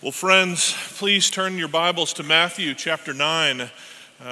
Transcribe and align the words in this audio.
Well, 0.00 0.12
friends, 0.12 0.76
please 0.96 1.28
turn 1.28 1.58
your 1.58 1.66
Bibles 1.66 2.12
to 2.14 2.22
Matthew 2.22 2.72
chapter 2.74 3.12
9. 3.12 3.62
Uh, 3.62 3.68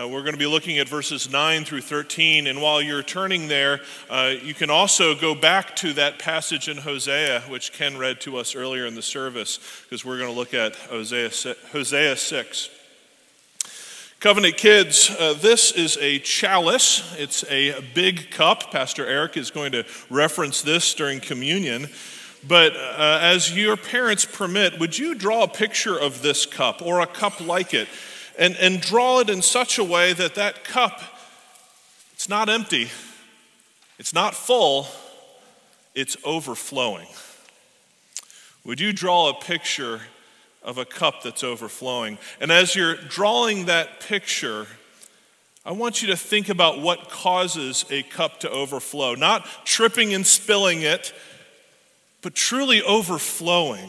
we're 0.09 0.21
going 0.21 0.31
to 0.31 0.39
be 0.39 0.47
looking 0.47 0.79
at 0.79 0.89
verses 0.89 1.29
9 1.29 1.65
through 1.65 1.81
13. 1.81 2.47
And 2.47 2.63
while 2.63 2.81
you're 2.81 3.03
turning 3.03 3.49
there, 3.49 3.81
uh, 4.09 4.35
you 4.41 4.55
can 4.55 4.71
also 4.71 5.17
go 5.17 5.35
back 5.35 5.75
to 5.77 5.93
that 5.95 6.21
passage 6.21 6.69
in 6.69 6.77
Hosea, 6.77 7.41
which 7.49 7.73
Ken 7.73 7.99
read 7.99 8.21
to 8.21 8.37
us 8.37 8.55
earlier 8.55 8.87
in 8.87 8.95
the 8.95 9.03
service, 9.03 9.59
because 9.83 10.05
we're 10.05 10.19
going 10.19 10.31
to 10.31 10.39
look 10.39 10.55
at 10.55 10.77
Hosea, 10.77 11.31
Hosea 11.73 12.15
6. 12.15 12.71
Covenant 14.21 14.59
kids, 14.59 15.11
uh, 15.19 15.33
this 15.33 15.73
is 15.73 15.99
a 16.01 16.21
chalice. 16.21 17.03
It's 17.19 17.45
a 17.51 17.81
big 17.93 18.31
cup. 18.31 18.71
Pastor 18.71 19.05
Eric 19.05 19.37
is 19.37 19.51
going 19.51 19.73
to 19.73 19.85
reference 20.11 20.63
this 20.63 20.95
during 20.95 21.19
communion. 21.19 21.89
But 22.47 22.77
uh, 22.77 23.19
as 23.23 23.57
your 23.57 23.77
parents 23.77 24.25
permit, 24.25 24.79
would 24.79 24.97
you 24.97 25.15
draw 25.15 25.43
a 25.43 25.49
picture 25.49 25.99
of 25.99 26.23
this 26.23 26.47
cup 26.47 26.81
or 26.83 27.01
a 27.01 27.07
cup 27.07 27.41
like 27.41 27.75
it 27.75 27.89
and, 28.39 28.57
and 28.57 28.81
draw 28.81 29.21
it 29.21 29.31
in 29.31 29.43
such 29.43 29.79
a 29.79 29.85
way 29.85 30.13
that 30.13 30.35
that 30.37 30.63
cup, 30.63 31.01
it's 32.13 32.29
not 32.29 32.49
empty, 32.49 32.91
it's 33.99 34.15
not 34.15 34.35
full, 34.35 34.87
it's 35.95 36.17
overflowing? 36.25 37.09
Would 38.65 38.81
you 38.81 38.93
draw 38.93 39.31
a 39.31 39.35
picture 39.35 40.03
of 40.63 40.79
a 40.79 40.85
cup 40.85 41.23
that's 41.23 41.43
overflowing? 41.43 42.19
And 42.41 42.53
as 42.53 42.77
you're 42.77 42.97
drawing 42.97 43.67
that 43.67 44.01
picture, 44.01 44.67
I 45.65 45.73
want 45.73 46.01
you 46.01 46.09
to 46.09 46.17
think 46.17 46.49
about 46.49 46.81
what 46.81 47.09
causes 47.09 47.85
a 47.91 48.03
cup 48.05 48.41
to 48.41 48.51
overflow, 48.51 49.15
not 49.15 49.47
tripping 49.65 50.15
and 50.15 50.25
spilling 50.25 50.83
it 50.83 51.13
but 52.27 52.35
truly 52.35 52.83
overflowing. 52.83 53.89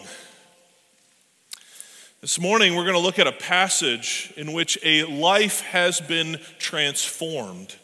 This 2.22 2.40
morning, 2.40 2.76
we're 2.76 2.84
going 2.84 2.94
to 2.94 3.00
look 3.00 3.18
at 3.18 3.26
a 3.26 3.32
passage 3.32 4.32
in 4.38 4.54
which 4.54 4.78
a 4.84 5.06
life 5.06 5.62
has 5.62 6.00
been 6.02 6.38
transformed 6.60 7.76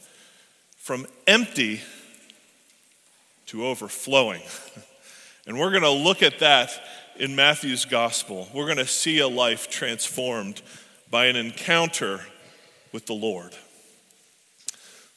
from 0.77 1.07
empty 1.25 1.81
to 3.47 3.65
overflowing. 3.65 4.43
And 5.47 5.59
we're 5.59 5.71
going 5.71 5.83
to 5.83 5.89
look 5.89 6.21
at 6.21 6.39
that 6.39 6.69
in 7.17 7.35
Matthew's 7.35 7.83
gospel. 7.83 8.47
We're 8.53 8.65
going 8.65 8.77
to 8.77 8.88
see 8.88 9.19
a 9.19 9.27
life 9.27 9.69
transformed 9.69 10.61
by 11.09 11.25
an 11.25 11.35
encounter 11.35 12.21
with 12.93 13.07
the 13.07 13.13
Lord. 13.13 13.53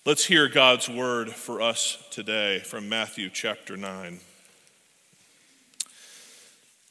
Let's 0.07 0.25
hear 0.25 0.49
God's 0.49 0.89
word 0.89 1.31
for 1.31 1.61
us 1.61 1.99
today 2.11 2.59
from 2.61 2.89
Matthew 2.89 3.29
chapter 3.31 3.77
9. 3.77 4.19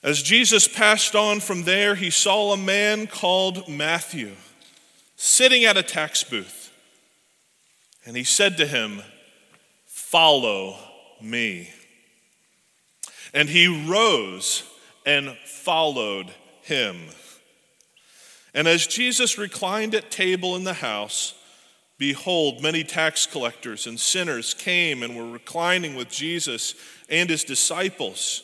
As 0.05 0.21
Jesus 0.21 0.67
passed 0.67 1.15
on 1.15 1.39
from 1.39 1.63
there, 1.63 1.95
he 1.95 2.11
saw 2.11 2.53
a 2.53 2.57
man 2.57 3.07
called 3.07 3.67
Matthew 3.67 4.33
sitting 5.15 5.65
at 5.65 5.77
a 5.77 5.81
tax 5.81 6.23
booth. 6.23 6.71
And 8.05 8.15
he 8.15 8.23
said 8.23 8.55
to 8.57 8.67
him, 8.67 9.01
Follow 9.87 10.77
me. 11.19 11.71
And 13.33 13.49
he 13.49 13.87
rose 13.89 14.61
and 15.07 15.35
followed 15.43 16.31
him. 16.61 16.97
And 18.53 18.67
as 18.67 18.85
Jesus 18.85 19.39
reclined 19.39 19.95
at 19.95 20.11
table 20.11 20.55
in 20.55 20.65
the 20.65 20.73
house, 20.73 21.33
behold, 21.97 22.61
many 22.61 22.83
tax 22.83 23.25
collectors 23.25 23.87
and 23.87 23.99
sinners 23.99 24.53
came 24.53 25.01
and 25.01 25.17
were 25.17 25.31
reclining 25.31 25.95
with 25.95 26.09
Jesus 26.09 26.75
and 27.09 27.27
his 27.27 27.43
disciples. 27.43 28.43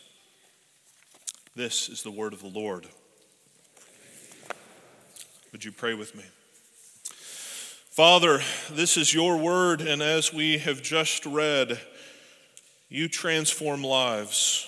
This 1.53 1.89
is 1.89 2.01
the 2.01 2.11
word 2.11 2.31
of 2.31 2.41
the 2.41 2.47
Lord. 2.47 2.87
Would 5.51 5.65
you 5.65 5.73
pray 5.73 5.93
with 5.93 6.15
me? 6.15 6.23
Father, 7.89 8.39
this 8.71 8.95
is 8.95 9.13
your 9.13 9.35
word, 9.35 9.81
and 9.81 10.01
as 10.01 10.33
we 10.33 10.59
have 10.59 10.81
just 10.81 11.25
read, 11.25 11.77
you 12.87 13.09
transform 13.09 13.83
lives. 13.83 14.65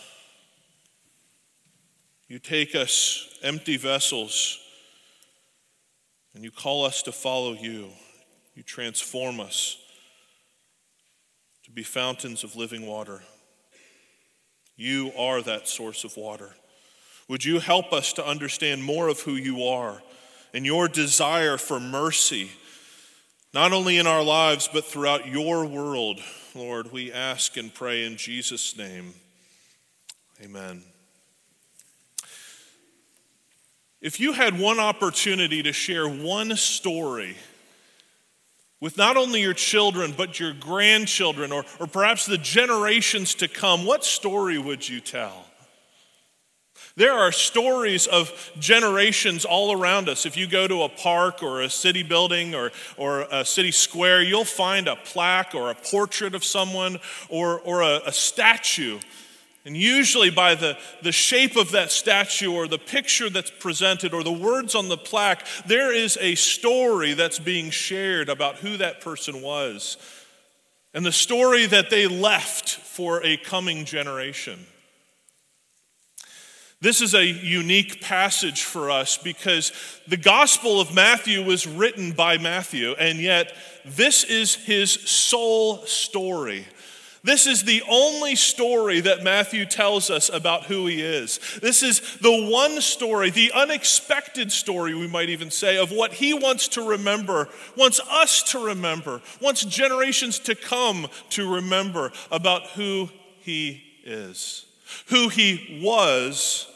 You 2.28 2.38
take 2.38 2.76
us, 2.76 3.30
empty 3.42 3.78
vessels, 3.78 4.60
and 6.36 6.44
you 6.44 6.52
call 6.52 6.84
us 6.84 7.02
to 7.04 7.14
follow 7.14 7.54
you. 7.54 7.92
You 8.56 8.64
transform 8.64 9.40
us 9.40 9.78
to 11.64 11.72
be 11.72 11.84
fountains 11.84 12.44
of 12.44 12.58
living 12.58 12.86
water. 12.86 13.22
You 14.76 15.14
are 15.18 15.42
that 15.44 15.70
source 15.70 16.04
of 16.04 16.18
water. 16.18 16.54
Would 17.28 17.46
you 17.46 17.60
help 17.60 17.94
us 17.94 18.14
to 18.14 18.26
understand 18.26 18.84
more 18.84 19.08
of 19.08 19.22
who 19.22 19.34
you 19.34 19.64
are 19.64 20.02
and 20.54 20.66
your 20.66 20.88
desire 20.88 21.58
for 21.58 21.80
mercy, 21.80 22.52
not 23.54 23.72
only 23.72 23.98
in 23.98 24.08
our 24.08 24.24
lives, 24.24 24.70
but 24.72 24.86
throughout 24.86 25.28
your 25.28 25.66
world? 25.66 26.20
Lord, 26.54 26.92
we 26.92 27.12
ask 27.12 27.58
and 27.58 27.74
pray 27.74 28.06
in 28.06 28.18
Jesus' 28.18 28.78
name. 28.78 29.14
Amen. 30.44 30.84
If 34.02 34.20
you 34.20 34.34
had 34.34 34.60
one 34.60 34.80
opportunity 34.80 35.64
to 35.64 35.72
share 35.72 36.08
one 36.08 36.58
story 36.58 37.38
with 38.82 38.98
not 38.98 39.16
only 39.16 39.40
your 39.40 39.54
children, 39.54 40.14
but 40.16 40.42
your 40.42 40.52
grandchildren, 40.52 41.54
or, 41.54 41.64
or 41.80 41.88
perhaps 41.88 42.26
the 42.26 42.38
generations 42.38 43.34
to 43.36 43.48
come, 43.48 43.86
what 43.86 44.04
story 44.04 44.58
would 44.58 44.88
you 44.88 45.00
tell? 45.00 45.46
There 46.96 47.14
are 47.14 47.32
stories 47.32 48.06
of 48.06 48.52
generations 48.60 49.46
all 49.46 49.72
around 49.72 50.10
us. 50.10 50.28
If 50.28 50.38
you 50.38 50.46
go 50.46 50.68
to 50.68 50.84
a 50.84 50.90
park 50.90 51.42
or 51.42 51.62
a 51.62 51.70
city 51.70 52.04
building 52.04 52.54
or, 52.54 52.72
or 52.98 53.22
a 53.32 53.44
city 53.44 53.72
square, 53.72 54.22
you'll 54.22 54.46
find 54.46 54.88
a 54.88 54.96
plaque 54.96 55.56
or 55.56 55.72
a 55.72 55.76
portrait 55.76 56.36
of 56.36 56.44
someone 56.44 57.00
or, 57.30 57.60
or 57.62 57.82
a, 57.82 58.02
a 58.06 58.12
statue. 58.12 59.00
And 59.66 59.76
usually, 59.76 60.30
by 60.30 60.54
the, 60.54 60.78
the 61.02 61.12
shape 61.12 61.56
of 61.56 61.72
that 61.72 61.90
statue 61.92 62.52
or 62.52 62.68
the 62.68 62.78
picture 62.78 63.30
that's 63.30 63.50
presented 63.50 64.14
or 64.14 64.24
the 64.24 64.32
words 64.32 64.76
on 64.76 64.90
the 64.90 64.98
plaque, 64.98 65.48
there 65.66 65.92
is 65.92 66.18
a 66.22 66.36
story 66.36 67.14
that's 67.14 67.40
being 67.40 67.72
shared 67.72 68.30
about 68.30 68.58
who 68.58 68.78
that 68.78 69.02
person 69.02 69.42
was 69.42 69.98
and 70.94 71.04
the 71.04 71.12
story 71.12 71.66
that 71.66 71.90
they 71.90 72.06
left 72.08 72.70
for 72.70 73.24
a 73.24 73.38
coming 73.38 73.86
generation. 73.86 74.60
This 76.84 77.00
is 77.00 77.16
a 77.16 77.26
unique 77.26 78.02
passage 78.02 78.64
for 78.64 78.92
us 78.92 79.18
because 79.18 79.72
the 80.06 80.18
Gospel 80.18 80.82
of 80.82 80.94
Matthew 80.94 81.42
was 81.42 81.66
written 81.66 82.12
by 82.12 82.38
Matthew, 82.38 82.92
and 83.00 83.20
yet 83.20 83.56
this 83.86 84.26
is 84.26 84.56
his 84.56 84.92
sole 84.92 85.86
story. 85.86 86.68
This 87.24 87.48
is 87.48 87.64
the 87.64 87.84
only 87.90 88.36
story 88.36 89.00
that 89.00 89.24
Matthew 89.24 89.66
tells 89.66 90.10
us 90.10 90.28
about 90.28 90.66
who 90.66 90.86
he 90.88 91.02
is. 91.02 91.40
This 91.62 91.84
is 91.84 92.18
the 92.18 92.50
one 92.52 92.82
story, 92.82 93.30
the 93.30 93.54
unexpected 93.54 94.52
story, 94.52 94.94
we 94.94 95.08
might 95.08 95.30
even 95.30 95.52
say, 95.52 95.78
of 95.78 95.90
what 95.90 96.12
he 96.12 96.34
wants 96.34 96.68
to 96.68 96.86
remember, 96.86 97.48
wants 97.78 98.02
us 98.12 98.44
to 98.52 98.66
remember, 98.66 99.22
wants 99.40 99.64
generations 99.64 100.38
to 100.40 100.54
come 100.54 101.08
to 101.30 101.50
remember 101.56 102.12
about 102.30 102.64
who 102.72 103.08
he 103.40 103.82
is, 104.04 104.66
who 105.08 105.30
he 105.30 105.80
was 105.82 106.68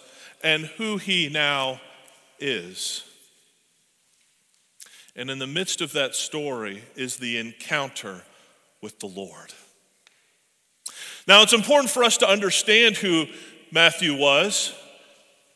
and 0.47 0.65
who 0.77 0.95
he 0.95 1.27
now 1.27 1.77
is. 2.39 3.03
And 5.13 5.29
in 5.29 5.39
the 5.39 5.47
midst 5.47 5.81
of 5.81 5.91
that 5.91 6.15
story 6.15 6.83
is 6.95 7.17
the 7.17 7.37
encounter 7.37 8.23
with 8.81 9.01
the 9.01 9.07
Lord. 9.07 9.53
Now, 11.27 11.41
it's 11.41 11.51
important 11.51 11.89
for 11.89 12.01
us 12.01 12.15
to 12.19 12.29
understand 12.29 12.95
who 12.95 13.25
Matthew 13.73 14.15
was. 14.15 14.73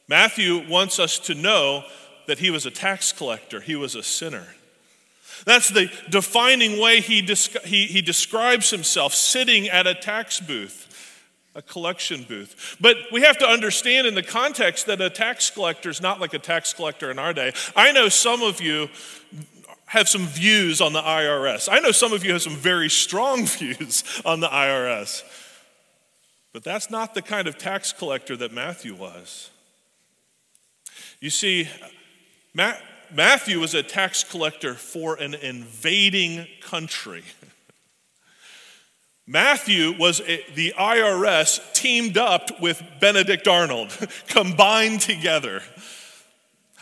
Matthew 0.09 0.67
wants 0.67 0.99
us 0.99 1.19
to 1.19 1.35
know 1.35 1.85
that 2.27 2.39
he 2.39 2.49
was 2.49 2.65
a 2.65 2.71
tax 2.71 3.13
collector, 3.13 3.61
he 3.61 3.77
was 3.77 3.95
a 3.95 4.03
sinner. 4.03 4.45
That's 5.45 5.69
the 5.69 5.89
defining 6.09 6.81
way 6.81 6.99
he, 6.99 7.21
he, 7.63 7.85
he 7.85 8.01
describes 8.01 8.69
himself 8.69 9.13
sitting 9.13 9.69
at 9.69 9.88
a 9.88 9.95
tax 9.95 10.41
booth. 10.41 10.90
A 11.53 11.62
collection 11.62 12.24
booth. 12.24 12.77
But 12.80 12.98
we 13.12 13.21
have 13.21 13.38
to 13.39 13.48
understand 13.48 14.07
in 14.07 14.15
the 14.15 14.24
context 14.24 14.86
that 14.86 15.01
a 15.01 15.09
tax 15.09 15.50
collector 15.50 15.89
is 15.89 16.01
not 16.01 16.21
like 16.21 16.33
a 16.33 16.39
tax 16.39 16.74
collector 16.74 17.12
in 17.12 17.19
our 17.19 17.33
day. 17.33 17.53
I 17.75 17.92
know 17.92 18.09
some 18.09 18.42
of 18.42 18.62
you 18.62 18.89
have 19.88 20.07
some 20.07 20.25
views 20.25 20.80
on 20.80 20.94
the 20.94 21.01
IRS. 21.01 21.68
I 21.69 21.80
know 21.80 21.92
some 21.92 22.13
of 22.13 22.24
you 22.24 22.31
have 22.31 22.42
some 22.42 22.56
very 22.56 22.89
strong 22.89 23.45
views 23.45 24.03
on 24.24 24.39
the 24.39 24.48
IRS. 24.48 25.24
But 26.53 26.63
that's 26.63 26.89
not 26.89 27.13
the 27.13 27.21
kind 27.21 27.48
of 27.48 27.57
tax 27.57 27.92
collector 27.92 28.38
that 28.38 28.53
Matthew 28.53 28.95
was. 28.95 29.50
You 31.19 31.30
see, 31.30 31.68
Matthew 32.53 33.59
was 33.59 33.74
a 33.74 33.83
tax 33.83 34.24
collector 34.24 34.74
for 34.74 35.15
an 35.15 35.33
invading 35.33 36.48
country. 36.62 37.24
Matthew 39.31 39.94
was 39.98 40.19
a, 40.19 40.44
the 40.56 40.74
IRS 40.78 41.74
teamed 41.74 42.18
up 42.18 42.60
with 42.60 42.83
Benedict 43.00 43.48
Arnold, 43.48 43.98
combined 44.28 45.00
together. 45.00 45.62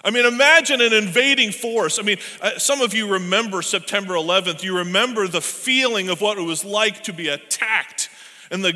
I 0.03 0.09
mean, 0.09 0.25
imagine 0.25 0.81
an 0.81 0.91
invading 0.91 1.51
force. 1.51 1.99
I 1.99 2.01
mean, 2.01 2.17
uh, 2.41 2.57
some 2.57 2.81
of 2.81 2.95
you 2.95 3.07
remember 3.07 3.61
September 3.61 4.15
11th. 4.15 4.63
You 4.63 4.77
remember 4.77 5.27
the 5.27 5.41
feeling 5.41 6.09
of 6.09 6.21
what 6.21 6.39
it 6.39 6.41
was 6.41 6.65
like 6.65 7.03
to 7.03 7.13
be 7.13 7.27
attacked 7.27 8.09
and 8.49 8.65
the 8.65 8.73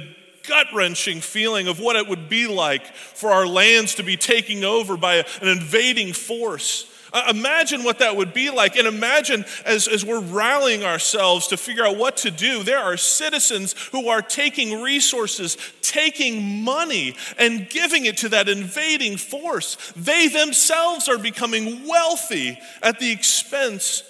gut 0.48 0.68
wrenching 0.76 1.20
feeling 1.20 1.68
of 1.68 1.80
what 1.80 1.96
it 1.96 2.08
would 2.08 2.30
be 2.30 2.46
like 2.46 2.86
for 2.94 3.32
our 3.32 3.48
lands 3.48 3.96
to 3.96 4.04
be 4.04 4.18
taken 4.18 4.64
over 4.64 4.98
by 4.98 5.26
an 5.42 5.48
invading 5.48 6.14
force. 6.14 6.86
Uh, 7.14 7.26
imagine 7.30 7.84
what 7.84 8.00
that 8.00 8.18
would 8.18 8.34
be 8.34 8.50
like. 8.50 8.76
And 8.76 8.88
imagine 8.88 9.46
as, 9.66 9.88
as 9.88 10.04
we're 10.04 10.20
rallying 10.20 10.84
ourselves 10.84 11.48
to 11.48 11.58
figure 11.58 11.86
out 11.86 11.96
what 11.96 12.18
to 12.18 12.32
do, 12.32 12.64
there 12.64 12.80
are 12.80 12.98
citizens 12.98 13.74
who 13.92 14.10
are 14.10 14.22
taking 14.22 14.82
resources, 14.82 15.58
taking 15.82 16.64
money, 16.64 17.16
and 17.38 17.70
giving 17.70 18.06
it 18.06 18.18
to 18.18 18.30
that 18.30 18.50
invading 18.50 19.18
force. 19.18 19.94
They 19.96 20.28
themselves 20.28 21.08
are 21.08 21.20
becoming 21.20 21.88
wealthy 21.88 22.58
at 22.82 23.00
the 23.00 23.12
expense 23.12 24.04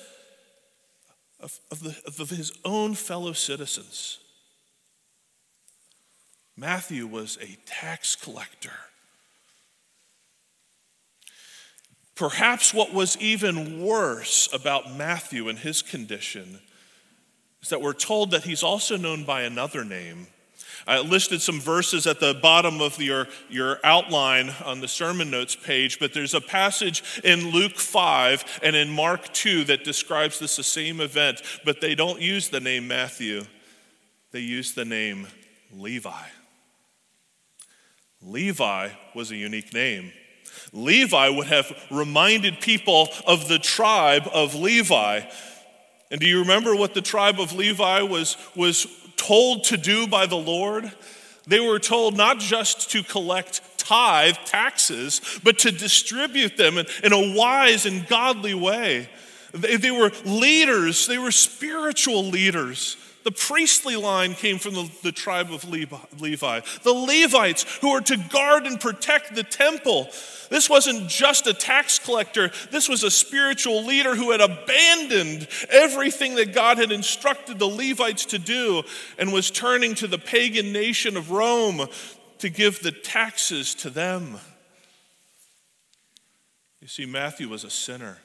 of, 1.41 1.59
of, 1.71 1.83
the, 1.83 1.95
of 2.21 2.29
his 2.29 2.53
own 2.63 2.94
fellow 2.94 3.33
citizens. 3.33 4.19
Matthew 6.56 7.06
was 7.06 7.38
a 7.41 7.57
tax 7.65 8.15
collector 8.15 8.71
Perhaps 12.15 12.74
what 12.74 12.94
was 12.94 13.18
even 13.18 13.83
worse 13.83 14.48
about 14.54 14.95
Matthew 14.95 15.50
and 15.50 15.57
his 15.57 15.81
condition 15.81 16.60
is 17.62 17.69
that 17.69 17.81
we're 17.81 17.94
told 17.94 18.31
that 18.31 18.44
he's 18.44 18.62
also 18.62 18.98
known 18.98 19.24
by 19.24 19.44
another 19.44 19.83
name. 19.83 20.27
I 20.86 21.00
listed 21.00 21.42
some 21.42 21.62
verses 21.62 22.06
at 22.06 22.19
the 22.19 22.33
bottom 22.33 22.81
of 22.81 23.01
your, 23.01 23.27
your 23.50 23.80
outline 23.83 24.50
on 24.65 24.81
the 24.81 24.88
sermon 24.88 25.31
notes 25.31 25.56
page, 25.56 25.98
but 25.98 26.13
there's 26.13 26.33
a 26.33 26.42
passage 26.42 27.21
in 27.24 27.51
Luke 27.51 27.77
5 27.77 28.59
and 28.62 28.75
in 28.75 28.89
Mark 28.89 29.31
2 29.33 29.63
that 29.66 29.86
describes 29.86 30.39
this 30.39 30.57
the 30.57 30.63
same 30.63 31.00
event, 31.00 31.42
but 31.63 31.80
they 31.80 31.95
don't 31.95 32.21
use 32.21 32.50
the 32.50 32.59
name 32.59 32.88
Matthew, 32.88 33.45
they 34.31 34.42
use 34.42 34.74
the 34.74 34.86
name 34.86 35.27
Levi. 35.71 36.12
Levi 38.21 38.89
was 39.16 39.31
a 39.31 39.36
unique 39.36 39.74
name. 39.74 40.12
Levi 40.72 41.30
would 41.30 41.48
have 41.48 41.72
reminded 41.92 42.60
people 42.60 43.10
of 43.28 43.48
the 43.48 43.60
tribe 43.60 44.28
of 44.34 44.56
Levi. 44.56 45.22
And 46.12 46.19
do 46.19 46.28
you 46.28 46.40
remember 46.40 46.75
what 46.75 46.94
the 46.94 47.01
tribe 47.01 47.40
of 47.40 47.54
Levi 47.54 48.01
was, 48.01 48.38
was 48.56 48.88
told 49.18 49.66
to 49.66 49.78
do 49.78 50.07
by 50.07 50.25
the 50.25 50.36
Lord? 50.36 50.92
They 51.48 51.60
were 51.60 51.80
told 51.80 52.16
not 52.16 52.40
just 52.40 52.92
to 52.92 53.04
collect 53.04 53.62
tithe, 53.78 54.38
taxes, 54.45 55.22
but 55.44 55.60
to 55.60 55.72
distribute 55.72 56.57
them 56.57 56.78
in, 56.78 56.86
in 57.04 57.13
a 57.13 57.36
wise 57.36 57.86
and 57.86 58.07
godly 58.07 58.54
way. 58.54 59.10
They, 59.54 59.75
they 59.78 59.92
were 59.92 60.12
leaders, 60.25 61.06
they 61.07 61.18
were 61.18 61.31
spiritual 61.31 62.25
leaders. 62.25 62.98
The 63.23 63.31
priestly 63.31 63.95
line 63.95 64.33
came 64.33 64.59
from 64.59 64.73
the, 64.73 64.91
the 65.01 65.11
tribe 65.11 65.51
of 65.51 65.63
Levi. 65.69 66.59
The 66.83 66.93
Levites, 66.93 67.63
who 67.79 67.91
were 67.91 68.01
to 68.01 68.17
guard 68.17 68.65
and 68.65 68.79
protect 68.79 69.33
the 69.33 69.43
temple. 69.43 70.09
This 70.49 70.69
wasn't 70.69 71.07
just 71.07 71.47
a 71.47 71.53
tax 71.53 71.99
collector, 71.99 72.51
this 72.71 72.89
was 72.89 73.03
a 73.03 73.11
spiritual 73.11 73.85
leader 73.85 74.15
who 74.15 74.31
had 74.31 74.41
abandoned 74.41 75.47
everything 75.69 76.35
that 76.35 76.53
God 76.53 76.77
had 76.77 76.91
instructed 76.91 77.59
the 77.59 77.65
Levites 77.65 78.25
to 78.27 78.39
do 78.39 78.83
and 79.17 79.31
was 79.31 79.49
turning 79.49 79.95
to 79.95 80.07
the 80.07 80.17
pagan 80.17 80.71
nation 80.73 81.17
of 81.17 81.31
Rome 81.31 81.87
to 82.39 82.49
give 82.49 82.81
the 82.81 82.91
taxes 82.91 83.73
to 83.75 83.89
them. 83.89 84.37
You 86.81 86.89
see, 86.89 87.05
Matthew 87.05 87.47
was 87.47 87.63
a 87.63 87.69
sinner. 87.69 88.17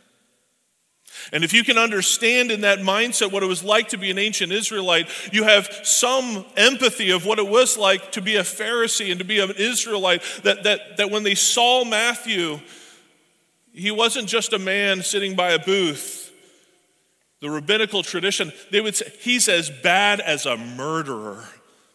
And 1.33 1.45
if 1.45 1.53
you 1.53 1.65
can 1.65 1.79
understand 1.79 2.51
in 2.51 2.63
that 2.63 2.79
mindset 2.79 3.33
what 3.33 3.43
it 3.43 3.47
was 3.47 3.65
like 3.65 3.89
to 3.89 3.99
be 3.99 4.11
an 4.11 4.19
ancient 4.19 4.53
Israelite, 4.53 5.09
you 5.33 5.45
have 5.45 5.69
some 5.83 6.45
empathy 6.57 7.11
of 7.11 7.27
what 7.27 7.39
it 7.39 7.47
was 7.47 7.77
like 7.77 8.13
to 8.13 8.21
be 8.21 8.37
a 8.37 8.43
Pharisee 8.43 9.11
and 9.11 9.19
to 9.19 9.25
be 9.25 9.41
an 9.41 9.53
Israelite. 9.57 10.23
That, 10.43 10.65
that, 10.65 10.97
that 10.99 11.11
when 11.11 11.23
they 11.23 11.35
saw 11.35 11.85
Matthew, 11.85 12.61
he 13.73 13.91
wasn't 13.91 14.29
just 14.29 14.53
a 14.53 14.59
man 14.59 15.03
sitting 15.03 15.37
by 15.37 15.53
a 15.53 15.59
booth. 15.59 16.33
The 17.41 17.51
rabbinical 17.51 18.03
tradition, 18.03 18.53
they 18.73 18.81
would 18.81 18.97
say, 18.97 19.13
he's 19.21 19.49
as 19.49 19.71
bad 19.71 20.21
as 20.21 20.45
a 20.47 20.57
murderer 20.57 21.45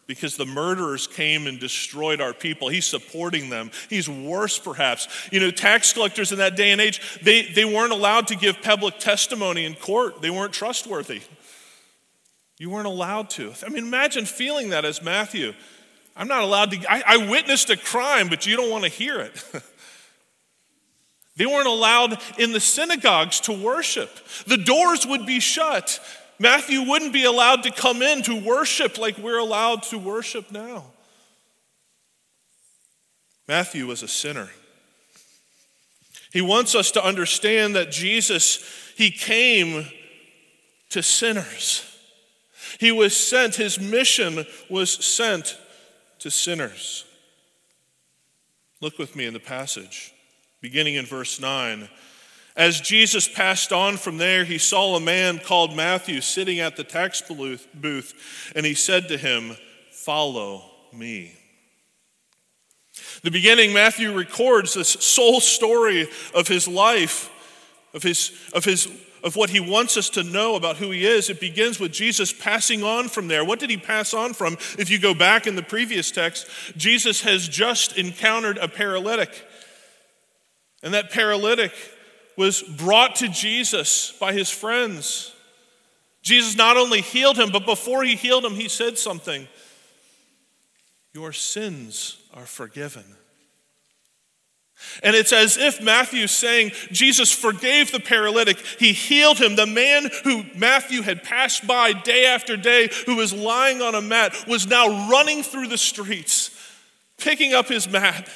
because 0.06 0.36
the 0.36 0.44
murderers 0.44 1.06
came 1.06 1.46
and 1.46 1.58
destroyed 1.58 2.20
our 2.20 2.34
people. 2.34 2.68
He's 2.68 2.86
supporting 2.86 3.48
them. 3.48 3.70
He's 3.88 4.08
worse, 4.08 4.58
perhaps. 4.58 5.08
You 5.32 5.40
know, 5.40 5.50
tax 5.50 5.92
collectors 5.92 6.32
in 6.32 6.38
that 6.38 6.56
day 6.56 6.72
and 6.72 6.80
age, 6.80 7.20
they, 7.22 7.42
they 7.42 7.64
weren't 7.64 7.92
allowed 7.92 8.28
to 8.28 8.36
give 8.36 8.60
public 8.62 8.98
testimony 8.98 9.64
in 9.64 9.74
court, 9.74 10.20
they 10.20 10.30
weren't 10.30 10.52
trustworthy. 10.52 11.22
You 12.58 12.70
weren't 12.70 12.86
allowed 12.86 13.30
to. 13.30 13.52
I 13.66 13.68
mean, 13.68 13.84
imagine 13.84 14.26
feeling 14.26 14.70
that 14.70 14.84
as 14.84 15.02
Matthew. 15.02 15.54
I'm 16.16 16.28
not 16.28 16.42
allowed 16.42 16.70
to, 16.70 16.78
I, 16.88 17.02
I 17.06 17.16
witnessed 17.28 17.70
a 17.70 17.76
crime, 17.76 18.28
but 18.28 18.46
you 18.46 18.56
don't 18.56 18.70
want 18.70 18.84
to 18.84 18.90
hear 18.90 19.18
it. 19.18 19.44
they 21.36 21.46
weren't 21.46 21.66
allowed 21.66 22.20
in 22.38 22.52
the 22.52 22.60
synagogues 22.60 23.40
to 23.40 23.52
worship, 23.52 24.10
the 24.46 24.56
doors 24.56 25.06
would 25.06 25.26
be 25.26 25.40
shut. 25.40 26.00
Matthew 26.38 26.82
wouldn't 26.82 27.12
be 27.12 27.24
allowed 27.24 27.62
to 27.62 27.70
come 27.70 28.02
in 28.02 28.22
to 28.22 28.34
worship 28.34 28.98
like 28.98 29.18
we're 29.18 29.38
allowed 29.38 29.82
to 29.84 29.98
worship 29.98 30.50
now. 30.50 30.84
Matthew 33.46 33.86
was 33.86 34.02
a 34.02 34.08
sinner. 34.08 34.48
He 36.32 36.40
wants 36.40 36.74
us 36.74 36.90
to 36.92 37.04
understand 37.04 37.76
that 37.76 37.92
Jesus, 37.92 38.64
he 38.96 39.10
came 39.10 39.86
to 40.90 41.02
sinners. 41.02 41.84
He 42.80 42.90
was 42.90 43.16
sent, 43.16 43.54
his 43.54 43.78
mission 43.78 44.44
was 44.68 44.90
sent 44.90 45.58
to 46.18 46.30
sinners. 46.30 47.04
Look 48.80 48.98
with 48.98 49.14
me 49.14 49.26
in 49.26 49.32
the 49.32 49.40
passage, 49.40 50.12
beginning 50.60 50.94
in 50.94 51.06
verse 51.06 51.40
9. 51.40 51.88
As 52.56 52.80
Jesus 52.80 53.26
passed 53.26 53.72
on 53.72 53.96
from 53.96 54.18
there, 54.18 54.44
he 54.44 54.58
saw 54.58 54.94
a 54.94 55.00
man 55.00 55.40
called 55.40 55.76
Matthew 55.76 56.20
sitting 56.20 56.60
at 56.60 56.76
the 56.76 56.84
tax 56.84 57.20
booth, 57.20 58.52
and 58.54 58.64
he 58.64 58.74
said 58.74 59.08
to 59.08 59.18
him, 59.18 59.56
Follow 59.90 60.70
me. 60.92 61.36
The 63.22 63.30
beginning, 63.30 63.72
Matthew 63.72 64.12
records 64.12 64.74
this 64.74 64.90
soul 64.90 65.40
story 65.40 66.08
of 66.34 66.46
his 66.46 66.68
life, 66.68 67.30
of, 67.92 68.04
his, 68.04 68.30
of, 68.52 68.64
his, 68.64 68.86
of 69.24 69.34
what 69.34 69.50
he 69.50 69.58
wants 69.58 69.96
us 69.96 70.10
to 70.10 70.22
know 70.22 70.54
about 70.54 70.76
who 70.76 70.90
he 70.92 71.04
is. 71.04 71.30
It 71.30 71.40
begins 71.40 71.80
with 71.80 71.90
Jesus 71.90 72.32
passing 72.32 72.84
on 72.84 73.08
from 73.08 73.26
there. 73.26 73.44
What 73.44 73.58
did 73.58 73.70
he 73.70 73.78
pass 73.78 74.14
on 74.14 74.32
from? 74.32 74.54
If 74.78 74.90
you 74.90 75.00
go 75.00 75.14
back 75.14 75.48
in 75.48 75.56
the 75.56 75.62
previous 75.62 76.12
text, 76.12 76.46
Jesus 76.76 77.22
has 77.22 77.48
just 77.48 77.98
encountered 77.98 78.58
a 78.58 78.68
paralytic. 78.68 79.44
And 80.82 80.94
that 80.94 81.10
paralytic 81.10 81.72
was 82.36 82.62
brought 82.62 83.16
to 83.16 83.28
Jesus 83.28 84.12
by 84.18 84.32
his 84.32 84.50
friends. 84.50 85.32
Jesus 86.22 86.56
not 86.56 86.76
only 86.76 87.00
healed 87.00 87.38
him, 87.38 87.50
but 87.50 87.66
before 87.66 88.02
he 88.02 88.16
healed 88.16 88.44
him, 88.44 88.54
he 88.54 88.68
said 88.68 88.98
something 88.98 89.46
Your 91.12 91.32
sins 91.32 92.18
are 92.32 92.46
forgiven. 92.46 93.04
And 95.02 95.14
it's 95.16 95.32
as 95.32 95.56
if 95.56 95.80
Matthew's 95.80 96.32
saying 96.32 96.72
Jesus 96.90 97.32
forgave 97.32 97.90
the 97.90 98.00
paralytic. 98.00 98.58
He 98.78 98.92
healed 98.92 99.38
him. 99.38 99.56
The 99.56 99.66
man 99.66 100.10
who 100.24 100.44
Matthew 100.54 101.02
had 101.02 101.22
passed 101.22 101.66
by 101.66 101.92
day 101.92 102.26
after 102.26 102.56
day, 102.56 102.90
who 103.06 103.16
was 103.16 103.32
lying 103.32 103.80
on 103.80 103.94
a 103.94 104.02
mat, 104.02 104.34
was 104.46 104.66
now 104.66 105.08
running 105.08 105.42
through 105.42 105.68
the 105.68 105.78
streets, 105.78 106.50
picking 107.16 107.54
up 107.54 107.68
his 107.68 107.88
mat 107.88 108.28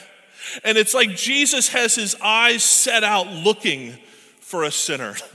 and 0.64 0.78
it's 0.78 0.94
like 0.94 1.10
Jesus 1.10 1.68
has 1.68 1.94
his 1.94 2.16
eyes 2.22 2.62
set 2.62 3.04
out 3.04 3.28
looking 3.28 3.96
for 4.40 4.64
a 4.64 4.70
sinner. 4.70 5.16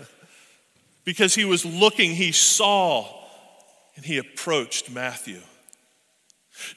because 1.05 1.35
he 1.35 1.45
was 1.45 1.65
looking, 1.65 2.11
he 2.11 2.31
saw, 2.31 3.05
and 3.95 4.05
he 4.05 4.17
approached 4.17 4.89
Matthew. 4.89 5.39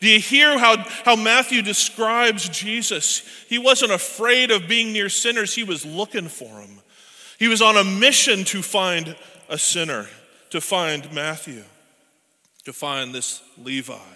Do 0.00 0.08
you 0.08 0.18
hear 0.18 0.58
how, 0.58 0.78
how 1.04 1.16
Matthew 1.16 1.62
describes 1.62 2.48
Jesus? 2.48 3.22
He 3.48 3.58
wasn't 3.58 3.92
afraid 3.92 4.50
of 4.50 4.68
being 4.68 4.92
near 4.92 5.08
sinners, 5.08 5.54
he 5.54 5.64
was 5.64 5.84
looking 5.84 6.28
for 6.28 6.60
them. 6.60 6.80
He 7.38 7.48
was 7.48 7.60
on 7.60 7.76
a 7.76 7.84
mission 7.84 8.44
to 8.46 8.62
find 8.62 9.14
a 9.48 9.58
sinner, 9.58 10.06
to 10.50 10.60
find 10.60 11.12
Matthew, 11.12 11.62
to 12.64 12.72
find 12.72 13.14
this 13.14 13.42
Levi. 13.58 14.15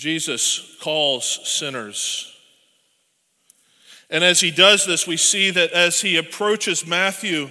Jesus 0.00 0.78
calls 0.80 1.46
sinners. 1.46 2.34
And 4.08 4.24
as 4.24 4.40
he 4.40 4.50
does 4.50 4.86
this, 4.86 5.06
we 5.06 5.18
see 5.18 5.50
that 5.50 5.72
as 5.72 6.00
he 6.00 6.16
approaches 6.16 6.86
Matthew, 6.86 7.50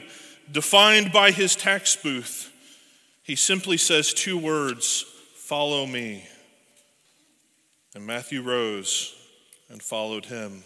defined 0.51 1.11
by 1.11 1.29
his 1.29 1.55
tax 1.55 1.95
booth, 1.95 2.51
he 3.21 3.35
simply 3.35 3.77
says 3.77 4.15
two 4.15 4.35
words 4.35 5.05
Follow 5.35 5.85
me. 5.85 6.27
And 7.93 8.07
Matthew 8.07 8.41
rose 8.41 9.15
and 9.69 9.79
followed 9.79 10.25
him. 10.25 10.63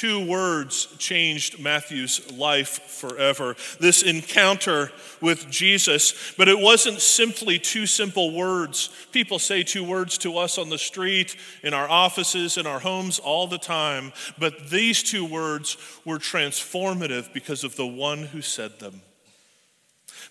Two 0.00 0.24
words 0.24 0.86
changed 0.96 1.60
Matthew's 1.60 2.32
life 2.32 2.80
forever. 2.84 3.54
This 3.80 4.00
encounter 4.00 4.90
with 5.20 5.50
Jesus, 5.50 6.32
but 6.38 6.48
it 6.48 6.58
wasn't 6.58 7.02
simply 7.02 7.58
two 7.58 7.84
simple 7.84 8.34
words. 8.34 8.88
People 9.12 9.38
say 9.38 9.62
two 9.62 9.84
words 9.84 10.16
to 10.16 10.38
us 10.38 10.56
on 10.56 10.70
the 10.70 10.78
street, 10.78 11.36
in 11.62 11.74
our 11.74 11.86
offices, 11.86 12.56
in 12.56 12.66
our 12.66 12.80
homes 12.80 13.18
all 13.18 13.46
the 13.46 13.58
time, 13.58 14.14
but 14.38 14.70
these 14.70 15.02
two 15.02 15.26
words 15.26 15.76
were 16.06 16.18
transformative 16.18 17.30
because 17.34 17.62
of 17.62 17.76
the 17.76 17.86
one 17.86 18.22
who 18.22 18.40
said 18.40 18.78
them. 18.78 19.02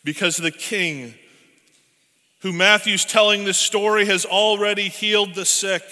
Because 0.04 0.38
the 0.38 0.50
king, 0.50 1.14
who 2.40 2.52
Matthew's 2.54 3.06
telling 3.06 3.44
this 3.44 3.60
story, 3.60 4.06
has 4.06 4.26
already 4.26 4.90
healed 4.90 5.36
the 5.36 5.46
sick 5.46 5.84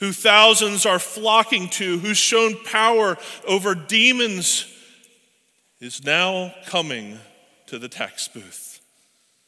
who 0.00 0.12
thousands 0.12 0.84
are 0.84 0.98
flocking 0.98 1.68
to, 1.70 1.98
who's 1.98 2.18
shown 2.18 2.56
power 2.64 3.16
over 3.46 3.74
demons, 3.74 4.72
is 5.80 6.04
now 6.04 6.54
coming 6.66 7.18
to 7.66 7.78
the 7.78 7.88
tax 7.88 8.28
booth. 8.28 8.80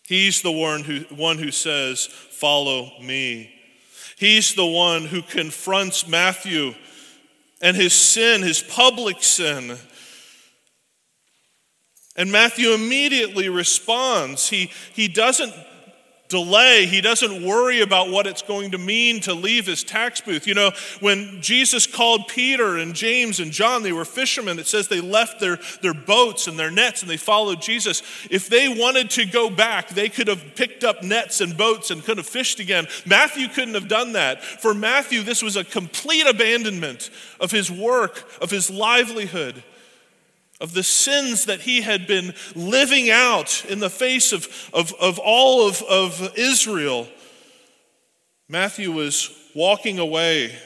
He's 0.07 0.43
the 0.43 0.53
one 0.53 0.85
who, 0.85 1.01
one 1.15 1.39
who 1.39 1.51
says, 1.51 2.07
Follow 2.07 2.91
me. 3.03 3.55
He's 4.17 4.55
the 4.55 4.67
one 4.67 5.05
who 5.05 5.23
confronts 5.23 6.09
Matthew 6.09 6.75
and 7.61 7.77
his 7.77 7.93
sin, 7.93 8.43
his 8.43 8.63
public 8.63 9.23
sin. 9.23 9.77
And 12.17 12.33
Matthew 12.33 12.73
immediately 12.73 13.49
responds. 13.49 14.49
He, 14.49 14.73
he 14.93 15.07
doesn't 15.07 15.55
delay. 16.29 16.87
He 16.87 17.01
doesn't 17.01 17.45
worry 17.45 17.81
about 17.81 18.11
what 18.11 18.27
it's 18.27 18.43
going 18.43 18.73
to 18.73 18.79
mean 18.79 19.21
to 19.23 19.35
leave 19.35 19.67
his 19.67 19.83
tax 19.83 20.21
booth. 20.21 20.47
You 20.47 20.55
know, 20.55 20.73
when 21.01 21.41
Jesus 21.41 21.87
called 21.87 22.29
Peter 22.29 22.77
and 22.77 22.95
James 22.95 23.41
and 23.41 23.51
John, 23.51 23.83
they 23.83 23.93
were 23.93 24.05
fishermen. 24.05 24.59
It 24.59 24.67
says 24.67 24.89
they 24.89 25.01
left 25.01 25.41
their, 25.41 25.59
their 25.81 25.95
boats 25.95 26.47
and 26.47 26.59
their 26.59 26.71
nets 26.71 27.03
and 27.03 27.11
they 27.11 27.17
followed 27.17 27.63
Jesus. 27.63 28.03
If 28.31 28.49
they 28.49 28.69
wanted 28.69 29.11
to 29.11 29.25
go 29.25 29.49
back, 29.49 29.89
they 29.89 30.09
could 30.09 30.29
have 30.29 30.55
picked 30.55 30.85
up 30.85 31.03
nets 31.03 31.41
and 31.41 31.57
boats 31.57 31.91
and 31.91 32.05
could 32.05 32.19
have 32.19 32.27
fished 32.27 32.61
again. 32.61 32.87
Matthew 33.07 33.49
couldn't 33.49 33.75
have 33.75 33.89
done 33.89 34.13
that. 34.13 34.43
For 34.43 34.75
Matthew, 34.75 35.23
this 35.23 35.43
was 35.43 35.57
a 35.57 35.65
complete 35.65 36.27
abandonment 36.27 37.11
of 37.41 37.51
his 37.51 37.71
work, 37.71 38.31
of 38.43 38.51
his 38.51 38.71
livelihood 38.71 39.63
of 40.61 40.75
the 40.75 40.83
sins 40.83 41.45
that 41.45 41.61
he 41.61 41.83
had 41.83 42.07
been 42.07 42.35
living 42.55 43.11
out 43.11 43.65
in 43.69 43.79
the 43.79 43.91
face 43.91 44.33
of, 44.33 44.49
of, 44.73 44.93
of 44.95 45.19
all 45.19 45.69
of, 45.69 45.83
of 45.83 46.33
Israel, 46.37 47.07
Matthew 48.49 48.91
was 48.91 49.31
walking 49.55 49.99
away. 49.99 50.57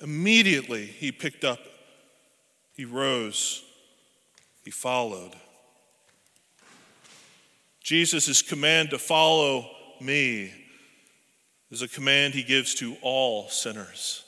Immediately, 0.00 0.86
he 0.86 1.12
picked 1.12 1.44
up, 1.44 1.60
he 2.74 2.84
rose, 2.84 3.62
he 4.64 4.70
followed. 4.70 5.32
Jesus' 7.82 8.40
command 8.40 8.90
to 8.90 8.98
follow 8.98 9.70
me 10.00 10.52
is 11.70 11.82
a 11.82 11.88
command 11.88 12.34
he 12.34 12.42
gives 12.42 12.74
to 12.76 12.96
all 13.02 13.48
sinners. 13.48 14.23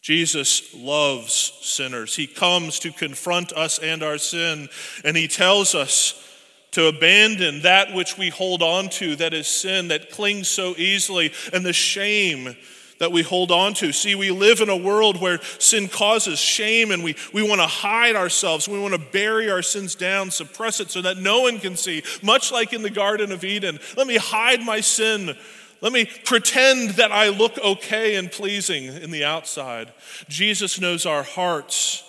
Jesus 0.00 0.74
loves 0.74 1.34
sinners. 1.60 2.16
He 2.16 2.26
comes 2.26 2.78
to 2.80 2.92
confront 2.92 3.52
us 3.52 3.78
and 3.78 4.02
our 4.02 4.18
sin, 4.18 4.68
and 5.04 5.16
he 5.16 5.28
tells 5.28 5.74
us 5.74 6.26
to 6.72 6.86
abandon 6.86 7.62
that 7.62 7.94
which 7.94 8.16
we 8.16 8.28
hold 8.28 8.62
on 8.62 8.88
to, 8.88 9.16
that 9.16 9.34
is 9.34 9.46
sin, 9.46 9.88
that 9.88 10.10
clings 10.10 10.48
so 10.48 10.74
easily, 10.76 11.32
and 11.52 11.64
the 11.64 11.72
shame 11.72 12.56
that 13.00 13.10
we 13.10 13.22
hold 13.22 13.50
on 13.50 13.74
to. 13.74 13.92
See, 13.92 14.14
we 14.14 14.30
live 14.30 14.60
in 14.60 14.68
a 14.68 14.76
world 14.76 15.20
where 15.20 15.40
sin 15.58 15.88
causes 15.88 16.38
shame 16.38 16.90
and 16.90 17.02
we, 17.02 17.16
we 17.32 17.42
want 17.42 17.60
to 17.62 17.66
hide 17.66 18.14
ourselves. 18.14 18.68
We 18.68 18.78
want 18.78 18.92
to 18.92 19.00
bury 19.00 19.50
our 19.50 19.62
sins 19.62 19.94
down, 19.94 20.30
suppress 20.30 20.80
it 20.80 20.90
so 20.90 21.00
that 21.02 21.16
no 21.16 21.40
one 21.40 21.58
can 21.58 21.76
see, 21.76 22.02
much 22.22 22.52
like 22.52 22.74
in 22.74 22.82
the 22.82 22.90
Garden 22.90 23.32
of 23.32 23.42
Eden. 23.42 23.78
Let 23.96 24.06
me 24.06 24.18
hide 24.18 24.60
my 24.60 24.80
sin 24.80 25.34
let 25.80 25.92
me 25.92 26.04
pretend 26.24 26.90
that 26.90 27.12
I 27.12 27.28
look 27.28 27.58
okay 27.58 28.16
and 28.16 28.30
pleasing 28.30 28.84
in 28.86 29.10
the 29.10 29.24
outside. 29.24 29.92
Jesus 30.28 30.80
knows 30.80 31.06
our 31.06 31.22
hearts. 31.22 32.04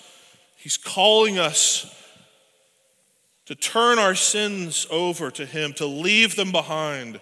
He's 0.57 0.77
calling 0.77 1.39
us 1.39 1.93
to 3.45 3.55
turn 3.55 3.99
our 3.99 4.15
sins 4.15 4.87
over 4.89 5.31
to 5.31 5.45
Him, 5.45 5.73
to 5.73 5.85
leave 5.85 6.35
them 6.35 6.51
behind, 6.51 7.19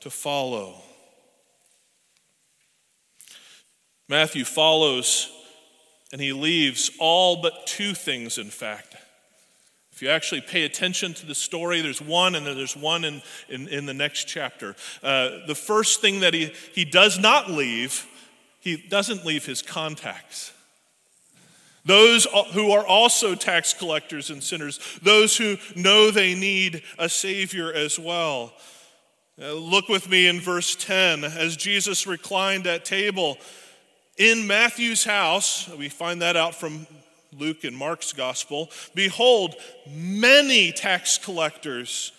to 0.00 0.10
follow. 0.10 0.82
Matthew 4.08 4.44
follows 4.44 5.32
and 6.12 6.20
he 6.20 6.32
leaves 6.32 6.90
all 6.98 7.42
but 7.42 7.66
two 7.66 7.94
things, 7.94 8.38
in 8.38 8.50
fact. 8.50 8.95
If 9.96 10.02
you 10.02 10.10
actually 10.10 10.42
pay 10.42 10.64
attention 10.64 11.14
to 11.14 11.24
the 11.24 11.34
story, 11.34 11.80
there's 11.80 12.02
one, 12.02 12.34
and 12.34 12.46
then 12.46 12.54
there's 12.54 12.76
one 12.76 13.02
in, 13.02 13.22
in, 13.48 13.66
in 13.68 13.86
the 13.86 13.94
next 13.94 14.24
chapter. 14.24 14.76
Uh, 15.02 15.46
the 15.46 15.54
first 15.54 16.02
thing 16.02 16.20
that 16.20 16.34
he, 16.34 16.52
he 16.74 16.84
does 16.84 17.18
not 17.18 17.50
leave, 17.50 18.06
he 18.60 18.76
doesn't 18.76 19.24
leave 19.24 19.46
his 19.46 19.62
contacts. 19.62 20.52
Those 21.86 22.26
who 22.52 22.72
are 22.72 22.86
also 22.86 23.34
tax 23.34 23.72
collectors 23.72 24.28
and 24.28 24.44
sinners, 24.44 24.80
those 25.00 25.34
who 25.34 25.56
know 25.74 26.10
they 26.10 26.34
need 26.34 26.82
a 26.98 27.08
Savior 27.08 27.72
as 27.72 27.98
well. 27.98 28.52
Uh, 29.40 29.54
look 29.54 29.88
with 29.88 30.10
me 30.10 30.26
in 30.26 30.42
verse 30.42 30.76
10 30.76 31.24
as 31.24 31.56
Jesus 31.56 32.06
reclined 32.06 32.66
at 32.66 32.84
table 32.84 33.38
in 34.18 34.46
Matthew's 34.46 35.04
house. 35.04 35.70
We 35.70 35.88
find 35.88 36.20
that 36.20 36.36
out 36.36 36.54
from 36.54 36.86
Luke 37.38 37.64
and 37.64 37.76
Mark's 37.76 38.12
gospel, 38.12 38.70
behold, 38.94 39.54
many 39.86 40.72
tax 40.72 41.18
collectors 41.18 42.12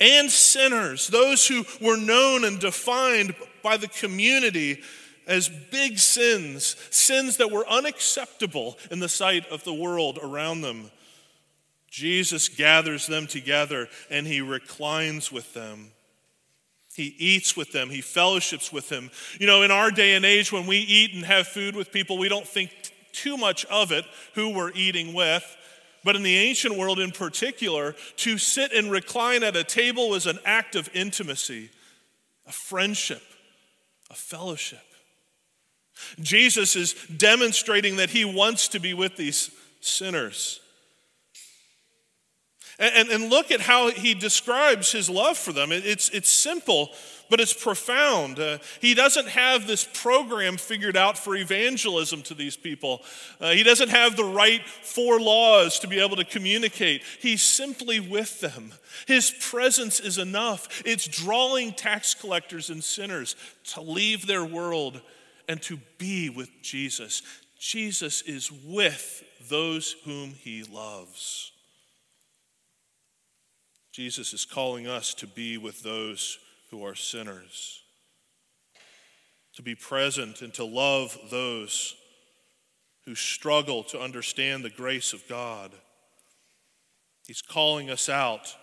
and 0.00 0.30
sinners, 0.30 1.06
those 1.08 1.46
who 1.46 1.64
were 1.80 1.96
known 1.96 2.44
and 2.44 2.58
defined 2.58 3.34
by 3.62 3.76
the 3.76 3.88
community 3.88 4.82
as 5.26 5.48
big 5.70 5.98
sins, 5.98 6.76
sins 6.90 7.36
that 7.36 7.52
were 7.52 7.68
unacceptable 7.68 8.76
in 8.90 8.98
the 8.98 9.08
sight 9.08 9.46
of 9.48 9.62
the 9.64 9.72
world 9.72 10.18
around 10.22 10.62
them. 10.62 10.90
Jesus 11.88 12.48
gathers 12.48 13.06
them 13.06 13.26
together 13.26 13.88
and 14.10 14.26
he 14.26 14.40
reclines 14.40 15.30
with 15.30 15.54
them. 15.54 15.92
He 16.94 17.14
eats 17.18 17.56
with 17.56 17.72
them, 17.72 17.88
he 17.88 18.00
fellowships 18.00 18.72
with 18.72 18.88
them. 18.88 19.10
You 19.38 19.46
know, 19.46 19.62
in 19.62 19.70
our 19.70 19.90
day 19.90 20.14
and 20.14 20.24
age, 20.24 20.52
when 20.52 20.66
we 20.66 20.78
eat 20.78 21.14
and 21.14 21.24
have 21.24 21.46
food 21.46 21.74
with 21.74 21.92
people, 21.92 22.18
we 22.18 22.28
don't 22.28 22.46
think 22.46 22.70
too 23.12 23.36
much 23.36 23.64
of 23.66 23.92
it 23.92 24.04
who 24.34 24.50
we're 24.50 24.72
eating 24.72 25.14
with. 25.14 25.44
But 26.04 26.16
in 26.16 26.22
the 26.22 26.36
ancient 26.36 26.76
world 26.76 26.98
in 26.98 27.12
particular, 27.12 27.94
to 28.16 28.38
sit 28.38 28.72
and 28.72 28.90
recline 28.90 29.44
at 29.44 29.54
a 29.54 29.62
table 29.62 30.10
was 30.10 30.26
an 30.26 30.38
act 30.44 30.74
of 30.74 30.90
intimacy, 30.94 31.70
a 32.46 32.52
friendship, 32.52 33.22
a 34.10 34.14
fellowship. 34.14 34.82
Jesus 36.20 36.74
is 36.74 36.94
demonstrating 37.16 37.96
that 37.96 38.10
he 38.10 38.24
wants 38.24 38.68
to 38.68 38.80
be 38.80 38.94
with 38.94 39.16
these 39.16 39.50
sinners. 39.80 40.60
And, 42.78 42.94
and, 42.94 43.08
and 43.10 43.30
look 43.30 43.50
at 43.50 43.60
how 43.60 43.90
he 43.90 44.14
describes 44.14 44.92
his 44.92 45.10
love 45.10 45.36
for 45.36 45.52
them. 45.52 45.72
It, 45.72 45.86
it's, 45.86 46.08
it's 46.10 46.32
simple, 46.32 46.90
but 47.30 47.40
it's 47.40 47.54
profound. 47.54 48.38
Uh, 48.38 48.58
he 48.80 48.94
doesn't 48.94 49.28
have 49.28 49.66
this 49.66 49.88
program 49.92 50.56
figured 50.56 50.96
out 50.96 51.16
for 51.16 51.36
evangelism 51.36 52.22
to 52.22 52.34
these 52.34 52.56
people. 52.56 53.02
Uh, 53.40 53.50
he 53.50 53.62
doesn't 53.62 53.90
have 53.90 54.16
the 54.16 54.24
right 54.24 54.66
four 54.66 55.20
laws 55.20 55.78
to 55.80 55.86
be 55.86 56.00
able 56.00 56.16
to 56.16 56.24
communicate. 56.24 57.02
He's 57.20 57.42
simply 57.42 58.00
with 58.00 58.40
them. 58.40 58.72
His 59.06 59.30
presence 59.30 60.00
is 60.00 60.18
enough. 60.18 60.82
It's 60.84 61.06
drawing 61.06 61.72
tax 61.72 62.14
collectors 62.14 62.70
and 62.70 62.82
sinners 62.82 63.36
to 63.72 63.80
leave 63.80 64.26
their 64.26 64.44
world 64.44 65.00
and 65.48 65.60
to 65.62 65.78
be 65.98 66.30
with 66.30 66.50
Jesus. 66.62 67.22
Jesus 67.58 68.22
is 68.22 68.50
with 68.50 69.22
those 69.48 69.94
whom 70.04 70.34
he 70.34 70.64
loves. 70.64 71.51
Jesus 73.92 74.32
is 74.32 74.46
calling 74.46 74.86
us 74.86 75.12
to 75.14 75.26
be 75.26 75.58
with 75.58 75.82
those 75.82 76.38
who 76.70 76.84
are 76.84 76.94
sinners, 76.94 77.82
to 79.54 79.62
be 79.62 79.74
present 79.74 80.40
and 80.40 80.52
to 80.54 80.64
love 80.64 81.18
those 81.30 81.94
who 83.04 83.14
struggle 83.14 83.82
to 83.82 84.00
understand 84.00 84.64
the 84.64 84.70
grace 84.70 85.12
of 85.12 85.22
God. 85.28 85.72
He's 87.26 87.42
calling 87.42 87.90
us 87.90 88.08
out 88.08 88.56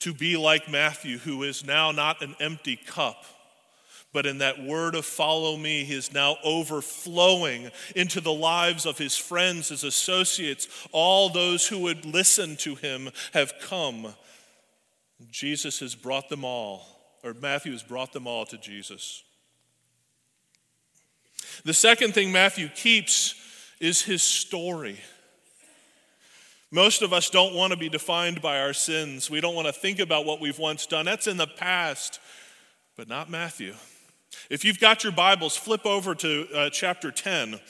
to 0.00 0.14
be 0.14 0.36
like 0.36 0.70
Matthew, 0.70 1.18
who 1.18 1.42
is 1.42 1.64
now 1.64 1.90
not 1.90 2.22
an 2.22 2.36
empty 2.38 2.76
cup, 2.76 3.24
but 4.14 4.26
in 4.26 4.38
that 4.38 4.62
word 4.62 4.94
of 4.94 5.04
follow 5.04 5.56
me, 5.56 5.82
he 5.82 5.92
is 5.92 6.14
now 6.14 6.36
overflowing 6.44 7.70
into 7.96 8.20
the 8.20 8.32
lives 8.32 8.86
of 8.86 8.96
his 8.96 9.16
friends, 9.16 9.70
his 9.70 9.82
associates, 9.82 10.68
all 10.92 11.28
those 11.28 11.66
who 11.66 11.80
would 11.80 12.06
listen 12.06 12.56
to 12.58 12.76
him 12.76 13.10
have 13.32 13.52
come. 13.60 14.14
Jesus 15.32 15.80
has 15.80 15.96
brought 15.96 16.28
them 16.28 16.44
all, 16.44 16.86
or 17.24 17.34
Matthew 17.34 17.72
has 17.72 17.82
brought 17.82 18.12
them 18.12 18.28
all 18.28 18.46
to 18.46 18.56
Jesus. 18.56 19.24
The 21.64 21.74
second 21.74 22.14
thing 22.14 22.30
Matthew 22.30 22.68
keeps 22.68 23.34
is 23.80 24.02
his 24.02 24.22
story. 24.22 25.00
Most 26.70 27.02
of 27.02 27.12
us 27.12 27.30
don't 27.30 27.54
want 27.54 27.72
to 27.72 27.76
be 27.76 27.88
defined 27.88 28.40
by 28.40 28.60
our 28.60 28.72
sins. 28.72 29.28
We 29.28 29.40
don't 29.40 29.56
want 29.56 29.66
to 29.66 29.72
think 29.72 29.98
about 29.98 30.24
what 30.24 30.40
we've 30.40 30.58
once 30.58 30.86
done. 30.86 31.04
That's 31.04 31.26
in 31.26 31.36
the 31.36 31.48
past, 31.48 32.20
but 32.96 33.08
not 33.08 33.28
Matthew. 33.28 33.74
If 34.50 34.64
you've 34.64 34.80
got 34.80 35.04
your 35.04 35.12
Bibles, 35.12 35.56
flip 35.56 35.86
over 35.86 36.14
to 36.14 36.46
uh, 36.54 36.70
chapter 36.70 37.10
10. 37.10 37.60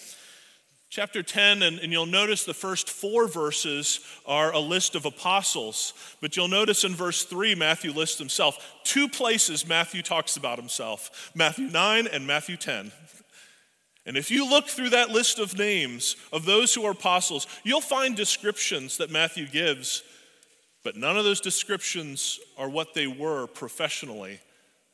Chapter 0.90 1.24
10, 1.24 1.64
and, 1.64 1.80
and, 1.80 1.90
you'll 1.90 2.06
notice 2.06 2.44
the 2.44 2.54
first 2.54 2.88
four 2.88 3.26
verses 3.26 3.98
are 4.26 4.52
a 4.52 4.60
list 4.60 4.94
of 4.94 5.04
apostles. 5.04 5.92
But 6.20 6.36
you'll 6.36 6.46
notice 6.46 6.84
in 6.84 6.94
verse 6.94 7.24
3, 7.24 7.56
Matthew 7.56 7.90
lists 7.90 8.18
himself. 8.18 8.74
Two 8.84 9.08
places 9.08 9.66
Matthew 9.66 10.02
talks 10.02 10.36
about 10.36 10.56
himself 10.56 11.32
Matthew 11.34 11.66
9 11.66 12.06
and 12.06 12.28
Matthew 12.28 12.56
10. 12.56 12.92
And 14.06 14.16
if 14.16 14.30
you 14.30 14.48
look 14.48 14.68
through 14.68 14.90
that 14.90 15.10
list 15.10 15.38
of 15.38 15.58
names 15.58 16.16
of 16.32 16.44
those 16.44 16.74
who 16.74 16.84
are 16.84 16.92
apostles, 16.92 17.46
you'll 17.64 17.80
find 17.80 18.14
descriptions 18.14 18.98
that 18.98 19.10
Matthew 19.10 19.48
gives, 19.48 20.04
but 20.84 20.96
none 20.96 21.16
of 21.16 21.24
those 21.24 21.40
descriptions 21.40 22.38
are 22.58 22.68
what 22.68 22.94
they 22.94 23.06
were 23.06 23.46
professionally, 23.46 24.40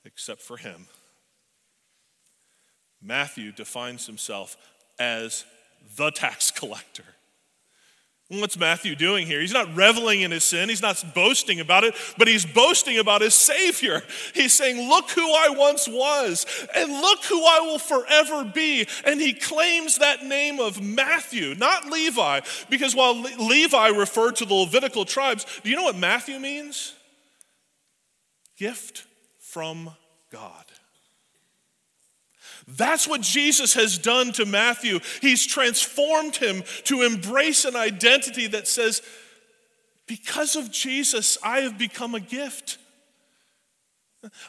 except 0.04 0.40
for 0.40 0.56
him. 0.56 0.86
Matthew 3.02 3.52
defines 3.52 4.06
himself 4.06 4.56
as 4.98 5.44
the 5.96 6.10
tax 6.10 6.50
collector. 6.50 7.04
What's 8.32 8.56
Matthew 8.56 8.94
doing 8.94 9.26
here? 9.26 9.40
He's 9.40 9.52
not 9.52 9.74
reveling 9.74 10.20
in 10.20 10.30
his 10.30 10.44
sin. 10.44 10.68
He's 10.68 10.80
not 10.82 11.04
boasting 11.16 11.58
about 11.58 11.82
it, 11.82 11.96
but 12.16 12.28
he's 12.28 12.46
boasting 12.46 12.96
about 12.96 13.22
his 13.22 13.34
Savior. 13.34 14.02
He's 14.34 14.52
saying, 14.52 14.88
Look 14.88 15.10
who 15.10 15.28
I 15.28 15.48
once 15.50 15.88
was, 15.88 16.46
and 16.72 16.92
look 16.92 17.24
who 17.24 17.44
I 17.44 17.58
will 17.58 17.80
forever 17.80 18.44
be. 18.44 18.86
And 19.04 19.20
he 19.20 19.32
claims 19.32 19.98
that 19.98 20.24
name 20.24 20.60
of 20.60 20.80
Matthew, 20.80 21.56
not 21.56 21.90
Levi, 21.90 22.40
because 22.68 22.94
while 22.94 23.20
Levi 23.20 23.88
referred 23.88 24.36
to 24.36 24.44
the 24.44 24.54
Levitical 24.54 25.04
tribes, 25.04 25.44
do 25.64 25.70
you 25.70 25.74
know 25.74 25.82
what 25.82 25.96
Matthew 25.96 26.38
means? 26.38 26.94
Gift 28.56 29.06
from 29.40 29.90
God. 30.30 30.69
That's 32.76 33.08
what 33.08 33.20
Jesus 33.20 33.74
has 33.74 33.98
done 33.98 34.32
to 34.32 34.46
Matthew. 34.46 35.00
He's 35.20 35.46
transformed 35.46 36.36
him 36.36 36.62
to 36.84 37.02
embrace 37.02 37.64
an 37.64 37.74
identity 37.74 38.46
that 38.48 38.68
says, 38.68 39.02
because 40.06 40.56
of 40.56 40.70
Jesus, 40.70 41.36
I 41.42 41.60
have 41.60 41.78
become 41.78 42.14
a 42.14 42.20
gift. 42.20 42.78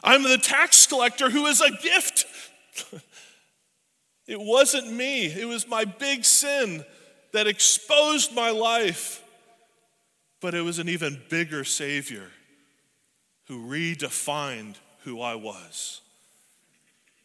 I'm 0.04 0.22
the 0.22 0.38
tax 0.38 0.86
collector 0.86 1.30
who 1.30 1.46
is 1.46 1.60
a 1.60 1.70
gift. 1.70 2.26
it 4.26 4.40
wasn't 4.40 4.92
me, 4.92 5.26
it 5.26 5.46
was 5.46 5.66
my 5.66 5.84
big 5.84 6.24
sin 6.24 6.84
that 7.32 7.46
exposed 7.46 8.34
my 8.34 8.50
life. 8.50 9.22
But 10.40 10.54
it 10.54 10.62
was 10.62 10.78
an 10.78 10.88
even 10.88 11.20
bigger 11.28 11.64
Savior 11.64 12.28
who 13.46 13.66
redefined 13.66 14.74
who 15.04 15.20
I 15.20 15.36
was 15.36 16.00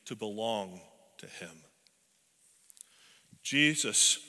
to 0.05 0.15
belong 0.15 0.79
to 1.17 1.25
Him. 1.27 1.63
Jesus 3.43 4.19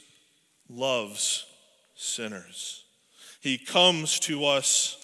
loves 0.68 1.46
sinners. 1.94 2.84
He 3.40 3.58
comes 3.58 4.20
to 4.20 4.44
us, 4.44 4.96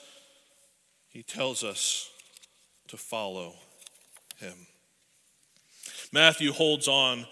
He 1.09 1.23
tells 1.23 1.64
us 1.64 2.11
to 2.88 2.97
follow 2.97 3.55
Him. 4.37 4.66
Matthew 6.12 6.53
holds 6.53 6.87
on 6.87 7.27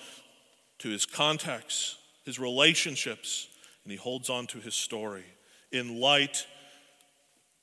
to 0.83 0.89
his 0.89 1.07
contacts, 1.07 1.97
his 2.25 2.41
relationships, 2.41 3.47
and 3.85 3.93
he 3.93 3.97
holds 3.97 4.29
on 4.29 4.49
to 4.49 4.59
his 4.59 4.75
story 4.75 5.25
in 5.71 6.01
light 6.01 6.45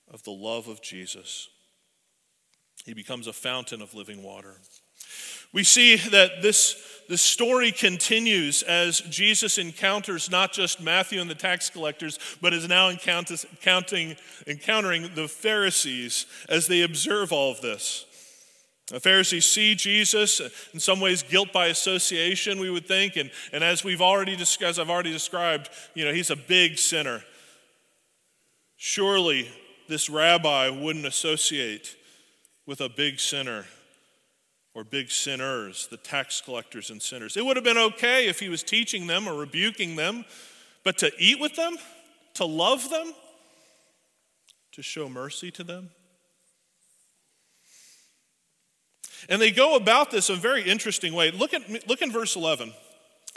of 0.09 0.23
the 0.23 0.31
love 0.31 0.69
of 0.69 0.81
Jesus. 0.81 1.49
He 2.85 2.93
becomes 2.93 3.27
a 3.27 3.33
fountain 3.33 3.81
of 3.81 3.93
living 3.93 4.23
water. 4.23 4.55
We 5.51 5.63
see 5.63 5.95
that 5.95 6.41
this, 6.41 6.75
this 7.09 7.21
story 7.21 7.71
continues 7.71 8.61
as 8.63 9.01
Jesus 9.01 9.57
encounters 9.57 10.29
not 10.29 10.53
just 10.53 10.79
Matthew 10.79 11.19
and 11.19 11.29
the 11.29 11.35
tax 11.35 11.69
collectors, 11.69 12.19
but 12.41 12.53
is 12.53 12.67
now 12.67 12.89
encountering, 12.89 14.15
encountering 14.45 15.09
the 15.15 15.27
Pharisees 15.27 16.27
as 16.49 16.67
they 16.67 16.81
observe 16.81 17.31
all 17.31 17.51
of 17.51 17.61
this. 17.61 18.05
The 18.89 18.99
Pharisees 18.99 19.45
see 19.45 19.75
Jesus, 19.75 20.41
in 20.73 20.79
some 20.79 20.99
ways 20.99 21.21
guilt 21.21 21.53
by 21.53 21.67
association, 21.67 22.59
we 22.59 22.71
would 22.71 22.87
think, 22.87 23.17
and, 23.17 23.29
and 23.53 23.63
as 23.63 23.83
we've 23.83 24.01
already 24.01 24.35
discussed, 24.35 24.79
I've 24.79 24.89
already 24.89 25.11
described, 25.11 25.69
you 25.93 26.05
know, 26.05 26.13
he's 26.13 26.31
a 26.31 26.35
big 26.35 26.79
sinner. 26.79 27.23
Surely 28.77 29.49
this 29.87 30.09
rabbi 30.09 30.69
wouldn't 30.69 31.05
associate 31.05 31.95
with 32.65 32.81
a 32.81 32.89
big 32.89 33.19
sinner 33.19 33.65
or 34.79 34.85
big 34.85 35.11
sinners, 35.11 35.89
the 35.91 35.97
tax 35.97 36.39
collectors 36.39 36.89
and 36.89 37.01
sinners. 37.01 37.35
It 37.35 37.45
would 37.45 37.57
have 37.57 37.65
been 37.65 37.77
okay 37.77 38.29
if 38.29 38.39
he 38.39 38.47
was 38.47 38.63
teaching 38.63 39.07
them 39.07 39.27
or 39.27 39.33
rebuking 39.33 39.97
them, 39.97 40.23
but 40.85 40.97
to 40.99 41.11
eat 41.19 41.37
with 41.37 41.53
them, 41.57 41.75
to 42.35 42.45
love 42.45 42.89
them, 42.89 43.13
to 44.71 44.81
show 44.81 45.09
mercy 45.09 45.51
to 45.51 45.65
them. 45.65 45.89
And 49.27 49.41
they 49.41 49.51
go 49.51 49.75
about 49.75 50.11
this 50.11 50.29
a 50.29 50.35
very 50.35 50.61
interesting 50.61 51.11
way. 51.11 51.29
Look 51.31 51.53
at 51.53 51.89
look 51.89 52.01
in 52.01 52.09
verse 52.09 52.37
11. 52.37 52.71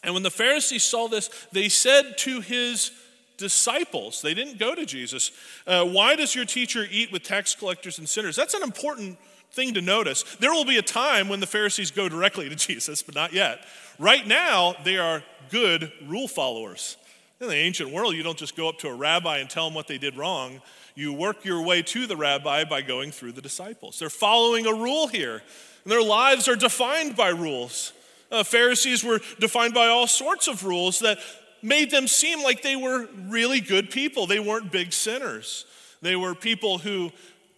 And 0.05 0.15
when 0.15 0.23
the 0.23 0.31
Pharisees 0.31 0.85
saw 0.85 1.09
this, 1.09 1.29
they 1.51 1.69
said 1.69 2.19
to 2.19 2.41
his 2.41 2.93
disciples, 3.37 4.23
they 4.23 4.35
didn't 4.35 4.61
go 4.61 4.77
to 4.77 4.87
Jesus, 4.87 5.33
uh, 5.67 5.85
Why 5.85 6.15
does 6.15 6.37
your 6.37 6.45
teacher 6.45 6.87
eat 6.89 7.11
with 7.11 7.25
tax 7.25 7.57
collectors 7.57 7.99
and 7.99 8.09
sinners? 8.09 8.37
That's 8.37 8.55
an 8.55 8.63
important 8.63 9.19
thing 9.53 9.75
to 9.75 9.81
notice. 9.81 10.23
There 10.41 10.53
will 10.53 10.65
be 10.65 10.79
a 10.79 10.83
time 10.83 11.29
when 11.29 11.41
the 11.41 11.47
Pharisees 11.47 11.91
go 11.91 12.09
directly 12.09 12.49
to 12.49 12.57
Jesus, 12.57 13.03
but 13.03 13.15
not 13.15 13.33
yet. 13.33 13.61
Right 13.99 14.27
now, 14.27 14.75
they 14.85 14.99
are 14.99 15.23
good 15.51 15.93
rule 16.07 16.29
followers. 16.29 16.97
In 17.41 17.49
the 17.49 17.57
ancient 17.57 17.91
world, 17.91 18.15
you 18.15 18.23
don't 18.23 18.39
just 18.39 18.57
go 18.57 18.69
up 18.69 18.79
to 18.79 18.89
a 18.89 18.95
rabbi 18.95 19.39
and 19.39 19.51
tell 19.51 19.67
them 19.67 19.75
what 19.75 19.89
they 19.89 19.99
did 19.99 20.17
wrong. 20.17 20.63
You 20.95 21.13
work 21.13 21.45
your 21.45 21.63
way 21.63 21.83
to 21.83 22.07
the 22.07 22.17
rabbi 22.17 22.65
by 22.65 22.83
going 22.83 23.11
through 23.11 23.33
the 23.33 23.43
disciples. 23.43 23.99
They're 23.99 24.11
following 24.11 24.67
a 24.67 24.73
rule 24.73 25.09
here, 25.09 25.43
and 25.85 25.93
their 25.93 26.03
lives 26.03 26.49
are 26.49 26.57
defined 26.57 27.17
by 27.17 27.31
rules. 27.31 27.93
Uh, 28.31 28.45
Pharisees 28.45 29.05
were 29.05 29.21
defined 29.41 29.75
by 29.75 29.89
all 29.89 30.07
sorts 30.07 30.49
of 30.49 30.65
rules 30.65 31.01
that 31.01 31.19
made 31.63 31.91
them 31.91 32.07
seem 32.07 32.43
like 32.43 32.63
they 32.63 32.77
were 32.77 33.09
really 33.29 33.61
good 33.61 33.91
people. 33.91 34.27
They 34.27 34.41
weren't 34.41 34.71
big 34.71 34.93
sinners. 34.93 35.67
They 36.01 36.17
were 36.17 36.35
people 36.35 36.79
who 36.79 37.13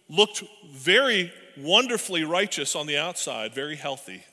looked 0.09 0.43
very 0.71 1.31
wonderfully 1.57 2.23
righteous 2.23 2.75
on 2.75 2.87
the 2.87 2.97
outside, 2.97 3.53
very 3.53 3.75
healthy. 3.75 4.23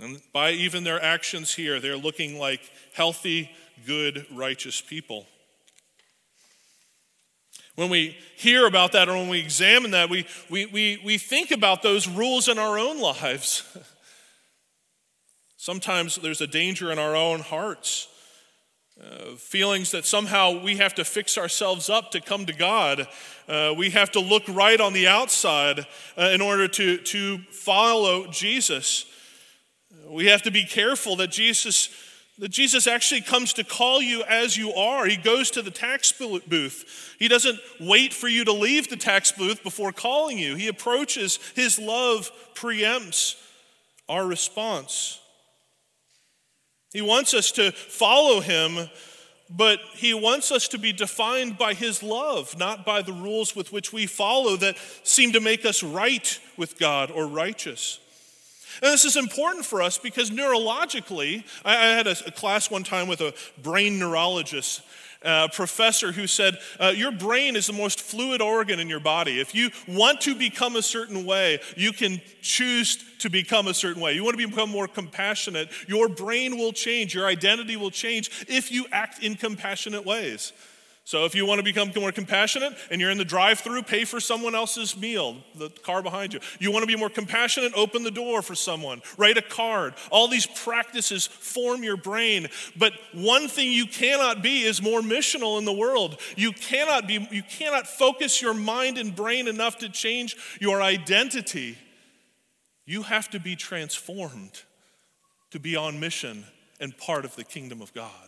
And 0.00 0.20
by 0.32 0.52
even 0.52 0.84
their 0.84 1.02
actions 1.02 1.54
here, 1.54 1.80
they're 1.80 1.96
looking 1.96 2.38
like 2.38 2.60
healthy, 2.94 3.50
good, 3.86 4.26
righteous 4.32 4.80
people. 4.80 5.26
When 7.74 7.90
we 7.90 8.16
hear 8.36 8.66
about 8.66 8.92
that 8.92 9.08
or 9.08 9.14
when 9.14 9.28
we 9.28 9.40
examine 9.40 9.92
that, 9.92 10.10
we, 10.10 10.26
we, 10.50 10.66
we, 10.66 11.00
we 11.04 11.18
think 11.18 11.50
about 11.50 11.82
those 11.82 12.08
rules 12.08 12.48
in 12.48 12.58
our 12.58 12.78
own 12.78 13.00
lives. 13.00 13.62
Sometimes 15.56 16.16
there's 16.16 16.40
a 16.40 16.46
danger 16.46 16.90
in 16.90 16.98
our 16.98 17.14
own 17.14 17.40
hearts 17.40 18.08
uh, 19.02 19.36
feelings 19.36 19.90
that 19.90 20.04
somehow 20.04 20.62
we 20.62 20.76
have 20.76 20.94
to 20.94 21.04
fix 21.04 21.38
ourselves 21.38 21.88
up 21.88 22.10
to 22.10 22.20
come 22.20 22.46
to 22.46 22.52
God. 22.52 23.06
Uh, 23.48 23.74
we 23.76 23.90
have 23.90 24.10
to 24.12 24.20
look 24.20 24.42
right 24.48 24.80
on 24.80 24.92
the 24.92 25.06
outside 25.06 25.86
uh, 26.16 26.30
in 26.32 26.40
order 26.40 26.68
to, 26.68 26.98
to 26.98 27.38
follow 27.50 28.26
Jesus. 28.26 29.06
We 30.08 30.26
have 30.26 30.42
to 30.42 30.50
be 30.50 30.64
careful 30.64 31.16
that 31.16 31.30
Jesus 31.30 31.88
That 32.40 32.54
Jesus 32.54 32.86
actually 32.86 33.22
comes 33.22 33.52
to 33.54 33.64
call 33.64 34.00
you 34.00 34.22
as 34.22 34.56
you 34.56 34.72
are. 34.72 35.08
He 35.08 35.16
goes 35.16 35.50
to 35.50 35.62
the 35.62 35.72
tax 35.72 36.12
booth. 36.12 37.16
He 37.18 37.28
doesn't 37.28 37.58
wait 37.80 38.14
for 38.14 38.28
you 38.28 38.44
to 38.44 38.52
leave 38.52 38.86
the 38.88 38.96
tax 38.96 39.32
booth 39.32 39.64
before 39.64 39.92
calling 39.92 40.38
you. 40.38 40.56
He 40.56 40.68
approaches, 40.68 41.40
his 41.56 41.80
love 41.80 42.30
preempts 42.54 43.34
our 44.08 44.24
response. 44.24 45.18
He 46.92 47.02
wants 47.02 47.34
us 47.34 47.52
to 47.52 47.72
follow 47.72 48.40
him, 48.40 48.88
but 49.50 49.80
he 49.94 50.14
wants 50.14 50.50
us 50.50 50.68
to 50.68 50.78
be 50.78 50.92
defined 50.92 51.58
by 51.58 51.74
his 51.74 52.02
love, 52.02 52.58
not 52.58 52.84
by 52.84 53.02
the 53.02 53.12
rules 53.12 53.54
with 53.54 53.72
which 53.72 53.92
we 53.92 54.06
follow 54.06 54.56
that 54.56 54.76
seem 55.02 55.32
to 55.32 55.40
make 55.40 55.64
us 55.64 55.82
right 55.82 56.40
with 56.56 56.78
God 56.78 57.10
or 57.10 57.26
righteous. 57.26 57.98
And 58.82 58.92
this 58.92 59.04
is 59.04 59.16
important 59.16 59.64
for 59.64 59.82
us 59.82 59.98
because 59.98 60.30
neurologically, 60.30 61.44
I, 61.64 61.74
had 61.74 62.06
a, 62.06 62.14
class 62.30 62.70
one 62.70 62.84
time 62.84 63.08
with 63.08 63.20
a 63.20 63.34
brain 63.62 63.98
neurologist, 63.98 64.82
a 65.22 65.48
professor 65.48 66.12
who 66.12 66.26
said, 66.26 66.58
uh, 66.78 66.92
Your 66.94 67.10
brain 67.10 67.56
is 67.56 67.66
the 67.66 67.72
most 67.72 68.00
fluid 68.00 68.40
organ 68.40 68.78
in 68.78 68.88
your 68.88 69.00
body. 69.00 69.40
If 69.40 69.54
you 69.54 69.70
want 69.88 70.20
to 70.22 70.34
become 70.34 70.76
a 70.76 70.82
certain 70.82 71.26
way, 71.26 71.60
you 71.76 71.92
can 71.92 72.20
choose 72.40 73.04
to 73.18 73.28
become 73.28 73.66
a 73.66 73.74
certain 73.74 74.00
way. 74.00 74.14
You 74.14 74.22
want 74.22 74.38
to 74.38 74.46
become 74.46 74.70
more 74.70 74.86
compassionate, 74.86 75.70
your 75.88 76.08
brain 76.08 76.56
will 76.56 76.72
change, 76.72 77.14
your 77.14 77.26
identity 77.26 77.76
will 77.76 77.90
change 77.90 78.46
if 78.48 78.70
you 78.70 78.86
act 78.92 79.22
in 79.22 79.34
compassionate 79.34 80.04
ways. 80.04 80.52
So 81.08 81.24
if 81.24 81.34
you 81.34 81.46
want 81.46 81.58
to 81.58 81.64
become 81.64 81.90
more 81.96 82.12
compassionate 82.12 82.74
and 82.90 83.00
you're 83.00 83.10
in 83.10 83.16
the 83.16 83.24
drive-through, 83.24 83.84
pay 83.84 84.04
for 84.04 84.20
someone 84.20 84.54
else's 84.54 84.94
meal, 84.94 85.38
the 85.54 85.70
car 85.70 86.02
behind 86.02 86.34
you. 86.34 86.40
You 86.58 86.70
want 86.70 86.82
to 86.82 86.86
be 86.86 86.96
more 86.96 87.08
compassionate, 87.08 87.72
open 87.74 88.02
the 88.02 88.10
door 88.10 88.42
for 88.42 88.54
someone, 88.54 89.00
write 89.16 89.38
a 89.38 89.42
card. 89.42 89.94
All 90.10 90.28
these 90.28 90.44
practices 90.44 91.26
form 91.26 91.82
your 91.82 91.96
brain, 91.96 92.48
but 92.76 92.92
one 93.14 93.48
thing 93.48 93.72
you 93.72 93.86
cannot 93.86 94.42
be 94.42 94.64
is 94.64 94.82
more 94.82 95.00
missional 95.00 95.58
in 95.58 95.64
the 95.64 95.72
world. 95.72 96.20
You 96.36 96.52
cannot 96.52 97.08
be 97.08 97.26
you 97.30 97.42
cannot 97.42 97.86
focus 97.86 98.42
your 98.42 98.52
mind 98.52 98.98
and 98.98 99.16
brain 99.16 99.48
enough 99.48 99.78
to 99.78 99.88
change 99.88 100.36
your 100.60 100.82
identity. 100.82 101.78
You 102.84 103.04
have 103.04 103.30
to 103.30 103.40
be 103.40 103.56
transformed 103.56 104.60
to 105.52 105.58
be 105.58 105.74
on 105.74 106.00
mission 106.00 106.44
and 106.78 106.94
part 106.98 107.24
of 107.24 107.34
the 107.34 107.44
kingdom 107.44 107.80
of 107.80 107.94
God. 107.94 108.27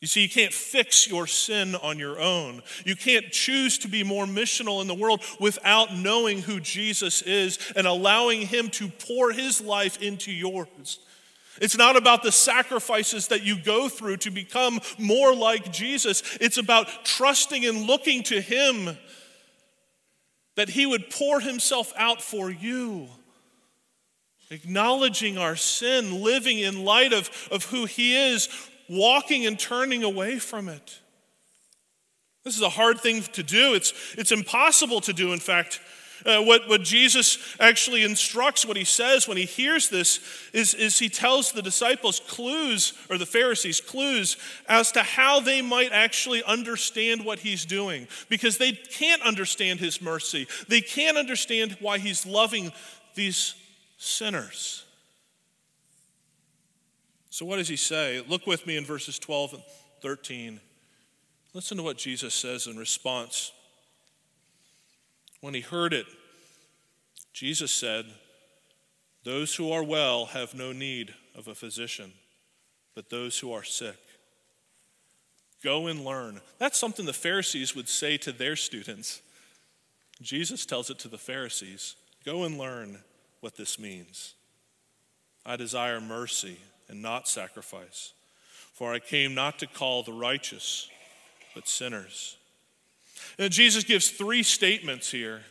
You 0.00 0.08
see, 0.08 0.22
you 0.22 0.30
can't 0.30 0.52
fix 0.52 1.06
your 1.06 1.26
sin 1.26 1.74
on 1.74 1.98
your 1.98 2.18
own. 2.18 2.62
You 2.86 2.96
can't 2.96 3.30
choose 3.30 3.76
to 3.78 3.88
be 3.88 4.02
more 4.02 4.24
missional 4.24 4.80
in 4.80 4.88
the 4.88 4.94
world 4.94 5.22
without 5.38 5.94
knowing 5.94 6.40
who 6.40 6.58
Jesus 6.58 7.20
is 7.20 7.58
and 7.76 7.86
allowing 7.86 8.46
Him 8.46 8.70
to 8.70 8.88
pour 8.88 9.30
His 9.30 9.60
life 9.60 10.00
into 10.00 10.32
yours. 10.32 11.00
It's 11.60 11.76
not 11.76 11.96
about 11.96 12.22
the 12.22 12.32
sacrifices 12.32 13.28
that 13.28 13.42
you 13.42 13.62
go 13.62 13.90
through 13.90 14.18
to 14.18 14.30
become 14.30 14.80
more 14.98 15.34
like 15.34 15.70
Jesus. 15.70 16.22
It's 16.40 16.56
about 16.56 17.04
trusting 17.04 17.66
and 17.66 17.82
looking 17.82 18.22
to 18.24 18.40
Him 18.40 18.96
that 20.56 20.70
He 20.70 20.86
would 20.86 21.10
pour 21.10 21.40
Himself 21.40 21.92
out 21.96 22.22
for 22.22 22.50
you. 22.50 23.08
Acknowledging 24.50 25.36
our 25.36 25.54
sin, 25.54 26.22
living 26.22 26.58
in 26.58 26.84
light 26.84 27.12
of, 27.12 27.30
of 27.52 27.66
who 27.66 27.84
He 27.84 28.16
is, 28.16 28.48
walking 28.90 29.46
and 29.46 29.58
turning 29.58 30.02
away 30.02 30.38
from 30.38 30.68
it. 30.68 30.98
This 32.44 32.56
is 32.56 32.62
a 32.62 32.68
hard 32.68 33.00
thing 33.00 33.22
to 33.22 33.42
do. 33.42 33.74
It's, 33.74 33.92
it's 34.18 34.32
impossible 34.32 35.00
to 35.02 35.12
do, 35.12 35.32
in 35.32 35.38
fact. 35.38 35.80
Uh, 36.26 36.42
what, 36.42 36.68
what 36.68 36.82
Jesus 36.82 37.38
actually 37.60 38.02
instructs, 38.02 38.66
what 38.66 38.76
he 38.76 38.84
says 38.84 39.26
when 39.26 39.38
he 39.38 39.44
hears 39.44 39.88
this, 39.88 40.20
is, 40.52 40.74
is 40.74 40.98
he 40.98 41.08
tells 41.08 41.52
the 41.52 41.62
disciples 41.62 42.20
clues, 42.20 42.92
or 43.08 43.16
the 43.16 43.24
Pharisees 43.24 43.80
clues, 43.80 44.36
as 44.68 44.92
to 44.92 45.02
how 45.02 45.40
they 45.40 45.62
might 45.62 45.92
actually 45.92 46.42
understand 46.42 47.24
what 47.24 47.38
he's 47.38 47.64
doing. 47.64 48.06
Because 48.28 48.58
they 48.58 48.72
can't 48.72 49.22
understand 49.22 49.80
his 49.80 50.02
mercy, 50.02 50.46
they 50.68 50.80
can't 50.80 51.16
understand 51.16 51.76
why 51.80 51.98
he's 51.98 52.26
loving 52.26 52.72
these 53.14 53.54
sinners. 53.96 54.84
So, 57.40 57.46
what 57.46 57.56
does 57.56 57.68
he 57.68 57.76
say? 57.76 58.22
Look 58.28 58.46
with 58.46 58.66
me 58.66 58.76
in 58.76 58.84
verses 58.84 59.18
12 59.18 59.54
and 59.54 59.62
13. 60.02 60.60
Listen 61.54 61.78
to 61.78 61.82
what 61.82 61.96
Jesus 61.96 62.34
says 62.34 62.66
in 62.66 62.76
response. 62.76 63.52
When 65.40 65.54
he 65.54 65.62
heard 65.62 65.94
it, 65.94 66.04
Jesus 67.32 67.72
said, 67.72 68.04
Those 69.24 69.54
who 69.54 69.72
are 69.72 69.82
well 69.82 70.26
have 70.26 70.52
no 70.52 70.72
need 70.72 71.14
of 71.34 71.48
a 71.48 71.54
physician, 71.54 72.12
but 72.94 73.08
those 73.08 73.38
who 73.38 73.54
are 73.54 73.64
sick. 73.64 73.96
Go 75.64 75.86
and 75.86 76.04
learn. 76.04 76.42
That's 76.58 76.78
something 76.78 77.06
the 77.06 77.14
Pharisees 77.14 77.74
would 77.74 77.88
say 77.88 78.18
to 78.18 78.32
their 78.32 78.54
students. 78.54 79.22
Jesus 80.20 80.66
tells 80.66 80.90
it 80.90 80.98
to 80.98 81.08
the 81.08 81.16
Pharisees 81.16 81.96
Go 82.22 82.44
and 82.44 82.58
learn 82.58 82.98
what 83.40 83.56
this 83.56 83.78
means. 83.78 84.34
I 85.46 85.56
desire 85.56 86.02
mercy 86.02 86.58
and 86.90 87.00
not 87.00 87.28
sacrifice. 87.28 88.12
For 88.74 88.92
I 88.92 88.98
came 88.98 89.34
not 89.34 89.58
to 89.60 89.66
call 89.66 90.02
the 90.02 90.12
righteous, 90.12 90.88
but 91.54 91.68
sinners. 91.68 92.36
And 93.38 93.52
Jesus 93.52 93.84
gives 93.84 94.10
three 94.10 94.42
statements 94.42 95.10
here, 95.10 95.42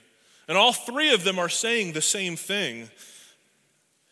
and 0.47 0.57
all 0.57 0.73
three 0.73 1.13
of 1.13 1.23
them 1.23 1.39
are 1.39 1.49
saying 1.49 1.93
the 1.93 2.01
same 2.01 2.35
thing. 2.35 2.89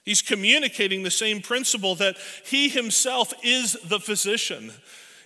He's 0.05 0.21
communicating 0.21 1.03
the 1.03 1.11
same 1.11 1.41
principle 1.41 1.95
that 1.95 2.15
he 2.45 2.69
himself 2.69 3.33
is 3.43 3.73
the 3.83 3.99
physician. 3.99 4.71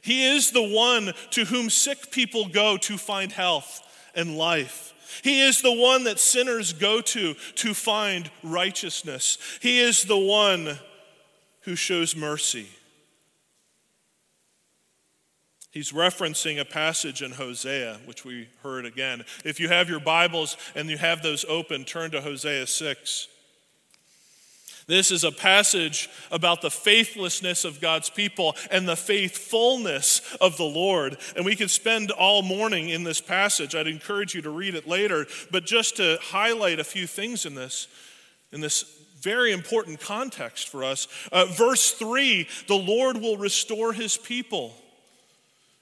He 0.02 0.26
is 0.26 0.52
the 0.52 0.68
one 0.68 1.14
to 1.32 1.46
whom 1.46 1.70
sick 1.70 2.10
people 2.10 2.48
go 2.48 2.78
to 2.78 2.98
find 2.98 3.32
health 3.32 3.82
and 4.16 4.38
life. 4.38 5.20
He 5.24 5.42
is 5.42 5.62
the 5.62 5.74
one 5.74 6.06
that 6.06 6.20
sinners 6.20 6.74
go 6.74 7.02
to 7.02 7.34
to 7.34 7.74
find 7.74 8.32
righteousness. 8.42 9.38
He 9.62 9.80
is 9.80 10.04
the 10.04 10.18
one 10.18 10.80
who 11.62 11.76
shows 11.76 12.16
mercy. 12.16 12.68
He's 15.72 15.94
referencing 15.94 16.60
a 16.60 16.66
passage 16.66 17.22
in 17.22 17.32
Hosea, 17.32 18.00
which 18.06 18.26
we 18.26 18.50
heard 18.62 18.86
again. 18.86 19.24
If 19.46 19.60
you 19.60 19.70
have 19.70 19.90
your 19.90 20.02
Bibles 20.02 20.58
and 20.76 20.90
you 20.90 20.98
have 20.98 21.22
those 21.22 21.46
open, 21.48 21.86
turn 21.86 22.12
to 22.12 22.22
Hosea 22.22 22.68
6. 22.68 23.28
This 24.88 25.12
is 25.12 25.24
a 25.24 25.32
passage 25.32 26.10
about 26.32 26.62
the 26.62 26.70
faithlessness 26.70 27.64
of 27.64 27.80
God's 27.80 28.10
people 28.10 28.58
and 28.70 28.86
the 28.86 28.98
faithfulness 28.98 30.36
of 30.42 30.58
the 30.58 30.66
Lord. 30.66 31.18
And 31.38 31.46
we 31.46 31.56
could 31.56 31.72
spend 31.72 32.12
all 32.12 32.42
morning 32.42 32.90
in 32.90 33.06
this 33.06 33.22
passage. 33.22 33.74
I'd 33.74 33.88
encourage 33.88 34.36
you 34.36 34.42
to 34.42 34.50
read 34.50 34.76
it 34.76 34.90
later. 34.90 35.28
But 35.52 35.66
just 35.66 35.96
to 35.98 36.18
highlight 36.22 36.80
a 36.80 36.84
few 36.84 37.08
things 37.08 37.46
in 37.46 37.56
this, 37.56 37.88
in 38.52 38.60
this 38.60 38.84
very 39.22 39.52
important 39.52 40.00
context 40.00 40.70
for 40.70 40.84
us. 40.84 41.08
Uh, 41.32 41.46
verse 41.46 41.92
3 41.92 42.48
the 42.68 42.76
Lord 42.76 43.18
will 43.18 43.38
restore 43.38 43.94
his 43.94 44.18
people. 44.18 44.74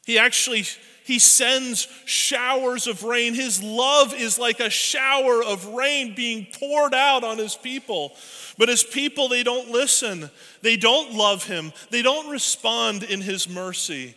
He 0.06 0.18
actually 0.18 0.66
he 1.04 1.18
sends 1.18 1.88
showers 2.06 2.86
of 2.86 3.04
rain. 3.04 3.34
His 3.34 3.64
love 3.64 4.14
is 4.14 4.38
like 4.38 4.60
a 4.60 4.70
shower 4.70 5.44
of 5.44 5.66
rain 5.68 6.14
being 6.14 6.46
poured 6.60 6.94
out 6.94 7.24
on 7.24 7.40
his 7.40 7.56
people. 7.56 8.16
But 8.60 8.70
his 8.70 8.84
people, 8.84 9.28
they 9.28 9.42
don't 9.42 9.72
listen. 9.72 10.30
They 10.62 10.78
don't 10.78 11.16
love 11.16 11.46
him. 11.46 11.74
They 11.90 12.04
don't 12.04 12.30
respond 12.30 13.02
in 13.02 13.22
his 13.22 13.50
mercy. 13.50 14.16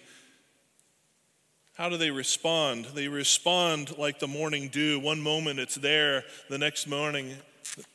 How 1.75 1.89
do 1.89 1.97
they 1.97 2.11
respond? 2.11 2.85
They 2.95 3.09
respond 3.09 3.97
like 3.97 4.19
the 4.19 4.29
morning 4.29 4.69
dew. 4.69 5.01
One 5.01 5.23
moment 5.23 5.61
it's 5.61 5.77
there, 5.77 6.25
the 6.51 6.59
next 6.59 6.87
morning 6.87 7.35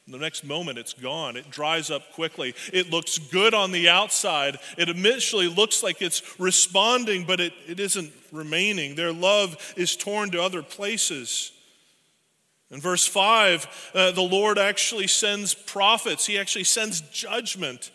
the 0.07 0.17
next 0.17 0.43
moment, 0.43 0.77
it's 0.77 0.93
gone. 0.93 1.35
It 1.37 1.49
dries 1.49 1.91
up 1.91 2.13
quickly. 2.13 2.55
It 2.73 2.89
looks 2.89 3.17
good 3.17 3.53
on 3.53 3.71
the 3.71 3.89
outside. 3.89 4.57
It 4.77 4.89
initially 4.89 5.47
looks 5.47 5.83
like 5.83 6.01
it's 6.01 6.39
responding, 6.39 7.25
but 7.25 7.39
it, 7.39 7.53
it 7.67 7.79
isn't 7.79 8.11
remaining. 8.31 8.95
Their 8.95 9.13
love 9.13 9.73
is 9.77 9.95
torn 9.95 10.31
to 10.31 10.41
other 10.41 10.63
places. 10.63 11.51
In 12.69 12.81
verse 12.81 13.07
5, 13.07 13.91
uh, 13.93 14.11
the 14.11 14.21
Lord 14.21 14.57
actually 14.57 15.07
sends 15.07 15.53
prophets, 15.53 16.25
He 16.25 16.37
actually 16.37 16.65
sends 16.65 17.01
judgment. 17.01 17.91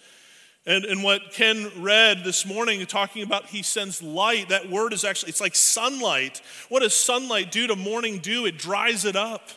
And, 0.65 0.85
and 0.85 1.03
what 1.03 1.33
Ken 1.33 1.73
read 1.79 2.23
this 2.23 2.47
morning, 2.47 2.87
talking 2.87 3.25
about 3.25 3.47
he 3.47 3.65
sends 3.65 4.01
light, 4.01 4.51
that 4.51 4.71
word 4.71 4.93
is 4.93 5.03
actually, 5.03 5.31
it's 5.31 5.41
like 5.41 5.57
sunlight. 5.57 6.41
What 6.69 6.83
does 6.83 6.95
sunlight 6.95 7.51
do 7.51 7.67
to 7.67 7.75
morning 7.75 8.19
dew? 8.19 8.47
It 8.47 8.59
dries 8.59 9.05
it 9.05 9.17
up. 9.17 9.51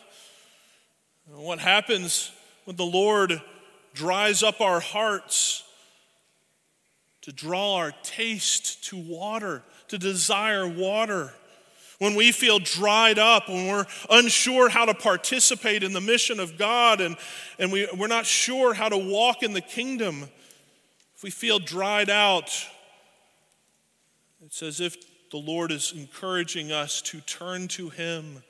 What 1.28 1.58
happens 1.58 2.30
when 2.64 2.76
the 2.76 2.84
Lord 2.84 3.42
dries 3.94 4.44
up 4.44 4.60
our 4.60 4.78
hearts 4.78 5.64
to 7.22 7.32
draw 7.32 7.76
our 7.76 7.92
taste 8.04 8.84
to 8.84 8.96
water, 8.96 9.64
to 9.88 9.98
desire 9.98 10.68
water? 10.68 11.32
When 11.98 12.14
we 12.14 12.30
feel 12.30 12.58
dried 12.58 13.18
up, 13.18 13.48
when 13.48 13.66
we're 13.66 13.86
unsure 14.10 14.68
how 14.68 14.84
to 14.84 14.94
participate 14.94 15.82
in 15.82 15.92
the 15.92 16.00
mission 16.00 16.38
of 16.38 16.58
God, 16.58 17.00
and, 17.00 17.16
and 17.58 17.72
we, 17.72 17.88
we're 17.96 18.06
not 18.06 18.26
sure 18.26 18.74
how 18.74 18.88
to 18.88 18.98
walk 18.98 19.42
in 19.42 19.52
the 19.52 19.62
kingdom, 19.62 20.28
if 21.16 21.22
we 21.22 21.30
feel 21.30 21.58
dried 21.58 22.10
out, 22.10 22.52
it's 24.44 24.62
as 24.62 24.80
if 24.80 24.96
the 25.30 25.38
Lord 25.38 25.72
is 25.72 25.92
encouraging 25.96 26.70
us 26.70 27.00
to 27.02 27.20
turn 27.22 27.66
to 27.68 27.88
Him, 27.88 28.44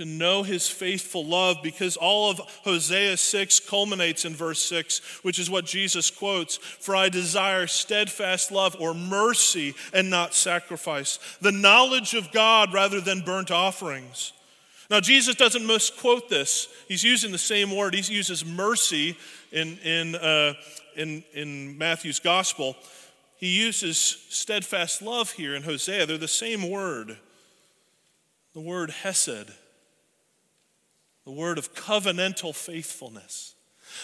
to 0.00 0.06
know 0.06 0.42
His 0.42 0.66
faithful 0.66 1.26
love, 1.26 1.58
because 1.62 1.98
all 1.98 2.30
of 2.30 2.38
Hosea 2.64 3.18
6 3.18 3.60
culminates 3.60 4.24
in 4.24 4.34
verse 4.34 4.62
6, 4.62 5.20
which 5.22 5.38
is 5.38 5.50
what 5.50 5.66
Jesus 5.66 6.10
quotes 6.10 6.56
For 6.56 6.96
I 6.96 7.10
desire 7.10 7.66
steadfast 7.66 8.50
love 8.50 8.74
or 8.80 8.94
mercy 8.94 9.74
and 9.92 10.08
not 10.08 10.32
sacrifice, 10.32 11.18
the 11.42 11.52
knowledge 11.52 12.14
of 12.14 12.32
God 12.32 12.72
rather 12.72 12.98
than 12.98 13.20
burnt 13.20 13.50
offerings. 13.50 14.32
Now, 14.88 15.00
Jesus 15.00 15.34
doesn't 15.36 15.66
misquote 15.66 16.30
this. 16.30 16.68
He's 16.88 17.04
using 17.04 17.30
the 17.30 17.36
same 17.36 17.70
word. 17.70 17.94
He 17.94 18.14
uses 18.14 18.42
mercy 18.42 19.18
in, 19.52 19.76
in, 19.80 20.14
uh, 20.14 20.54
in, 20.96 21.22
in 21.34 21.76
Matthew's 21.76 22.20
gospel. 22.20 22.74
He 23.36 23.48
uses 23.48 23.98
steadfast 23.98 25.02
love 25.02 25.32
here 25.32 25.54
in 25.54 25.62
Hosea. 25.62 26.06
They're 26.06 26.16
the 26.16 26.26
same 26.26 26.70
word. 26.70 27.18
The 28.54 28.60
word 28.60 28.90
hesed, 28.90 29.52
the 31.30 31.36
word 31.36 31.58
of 31.58 31.72
covenantal 31.74 32.52
faithfulness 32.54 33.54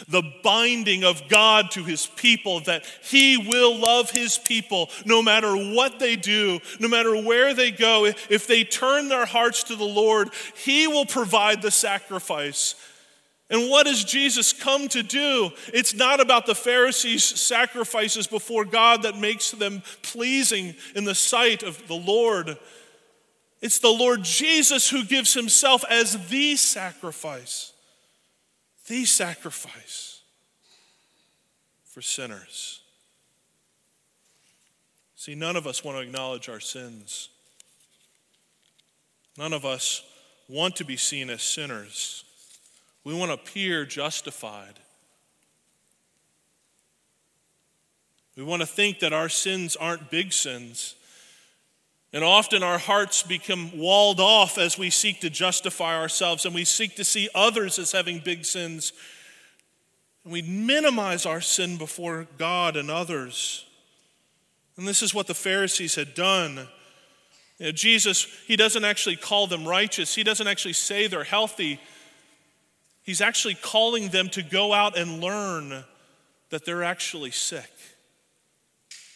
the 0.09 0.23
binding 0.43 1.05
of 1.05 1.27
God 1.29 1.71
to 1.71 1.83
his 1.83 2.07
people, 2.07 2.61
that 2.61 2.85
he 3.03 3.39
will 3.39 3.79
love 3.79 4.11
his 4.11 4.37
people 4.37 4.91
no 5.07 5.23
matter 5.23 5.55
what 5.57 5.99
they 5.99 6.17
do, 6.17 6.61
no 6.81 6.89
matter 6.89 7.17
where 7.17 7.55
they 7.55 7.71
go. 7.71 8.05
If 8.05 8.47
they 8.47 8.63
turn 8.63 9.09
their 9.09 9.25
hearts 9.25 9.63
to 9.65 9.77
the 9.77 9.85
Lord, 9.85 10.31
he 10.55 10.87
will 10.87 11.07
provide 11.07 11.63
the 11.63 11.71
sacrifice. 11.71 12.75
And 13.49 13.71
what 13.71 13.87
does 13.87 14.05
Jesus 14.05 14.53
come 14.53 14.89
to 14.89 15.03
do? 15.03 15.51
It's 15.73 15.95
not 15.95 16.21
about 16.21 16.45
the 16.45 16.55
Pharisees' 16.55 17.25
sacrifices 17.25 18.27
before 18.27 18.67
God 18.67 19.05
that 19.05 19.17
makes 19.17 19.53
them 19.53 19.83
pleasing 20.03 20.75
in 20.95 21.05
the 21.05 21.15
sight 21.15 21.63
of 21.63 21.89
the 21.89 21.95
Lord. 21.95 22.59
It's 23.61 23.79
the 23.79 23.89
Lord 23.89 24.23
Jesus 24.23 24.91
who 24.91 25.05
gives 25.05 25.35
himself 25.35 25.85
as 25.89 26.29
the 26.29 26.57
sacrifice 26.57 27.73
the 28.87 29.05
sacrifice 29.05 30.21
for 31.85 32.01
sinners. 32.01 32.81
See, 35.17 35.35
none 35.35 35.57
of 35.57 35.67
us 35.67 35.83
want 35.83 35.99
to 35.99 36.03
acknowledge 36.03 36.49
our 36.49 36.61
sins. 36.61 37.31
None 39.37 39.53
of 39.53 39.65
us 39.65 40.03
want 40.49 40.77
to 40.77 40.85
be 40.85 40.97
seen 40.97 41.31
as 41.31 41.43
sinners. 41.43 42.25
We 43.03 43.15
want 43.15 43.31
to 43.31 43.35
appear 43.35 43.85
justified. 43.85 44.79
We 48.37 48.45
want 48.45 48.61
to 48.61 48.67
think 48.67 49.01
that 49.01 49.13
our 49.13 49.29
sins 49.29 49.77
aren't 49.77 50.11
big 50.11 50.33
sins, 50.33 50.95
and 52.13 52.25
often 52.25 52.63
our 52.63 52.79
hearts 52.79 53.23
become 53.23 53.77
walled 53.77 54.21
off 54.21 54.59
as 54.59 54.79
we 54.79 54.91
seek 54.91 55.21
to 55.21 55.31
justify 55.31 55.99
ourselves 55.99 56.47
and 56.47 56.55
we 56.55 56.65
seek 56.65 56.97
to 56.97 57.05
see 57.05 57.29
others 57.35 57.79
as 57.79 57.93
having 57.93 58.21
big 58.21 58.45
sins. 58.45 58.93
And 60.25 60.33
we 60.33 60.43
minimize 60.43 61.27
our 61.27 61.41
sin 61.41 61.77
before 61.77 62.27
God 62.39 62.77
and 62.77 62.91
others. 62.91 63.67
And 64.77 64.87
this 64.87 65.03
is 65.03 65.15
what 65.15 65.27
the 65.27 65.35
Pharisees 65.35 65.95
had 65.95 66.15
done. 66.15 66.69
You 67.59 67.67
know, 67.67 67.73
Jesus, 67.73 68.25
he 68.47 68.57
doesn't 68.57 68.85
actually 68.85 69.17
call 69.17 69.47
them 69.47 69.67
righteous, 69.67 70.15
he 70.15 70.23
doesn't 70.23 70.47
actually 70.47 70.75
say 70.75 71.07
they're 71.07 71.25
healthy. 71.25 71.81
He's 73.03 73.21
actually 73.21 73.55
calling 73.55 74.09
them 74.09 74.29
to 74.31 74.43
go 74.43 74.73
out 74.73 74.99
and 74.99 75.21
learn 75.21 75.85
that 76.51 76.65
they're 76.65 76.83
actually 76.83 77.31
sick, 77.31 77.71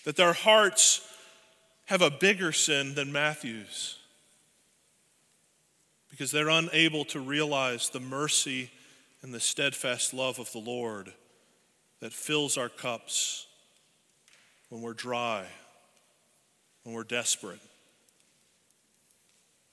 that 0.04 0.14
their 0.14 0.32
hearts 0.32 1.00
have 1.90 2.02
a 2.02 2.10
bigger 2.10 2.52
sin 2.52 2.94
than 2.94 3.10
Matthew's 3.10 3.98
because 6.08 6.30
they're 6.30 6.48
unable 6.48 7.04
to 7.04 7.18
realize 7.18 7.88
the 7.88 7.98
mercy 7.98 8.70
and 9.22 9.34
the 9.34 9.40
steadfast 9.40 10.14
love 10.14 10.38
of 10.38 10.52
the 10.52 10.60
Lord 10.60 11.12
that 11.98 12.12
fills 12.12 12.56
our 12.56 12.68
cups 12.68 13.48
when 14.68 14.82
we're 14.82 14.94
dry, 14.94 15.44
when 16.84 16.94
we're 16.94 17.02
desperate. 17.02 17.58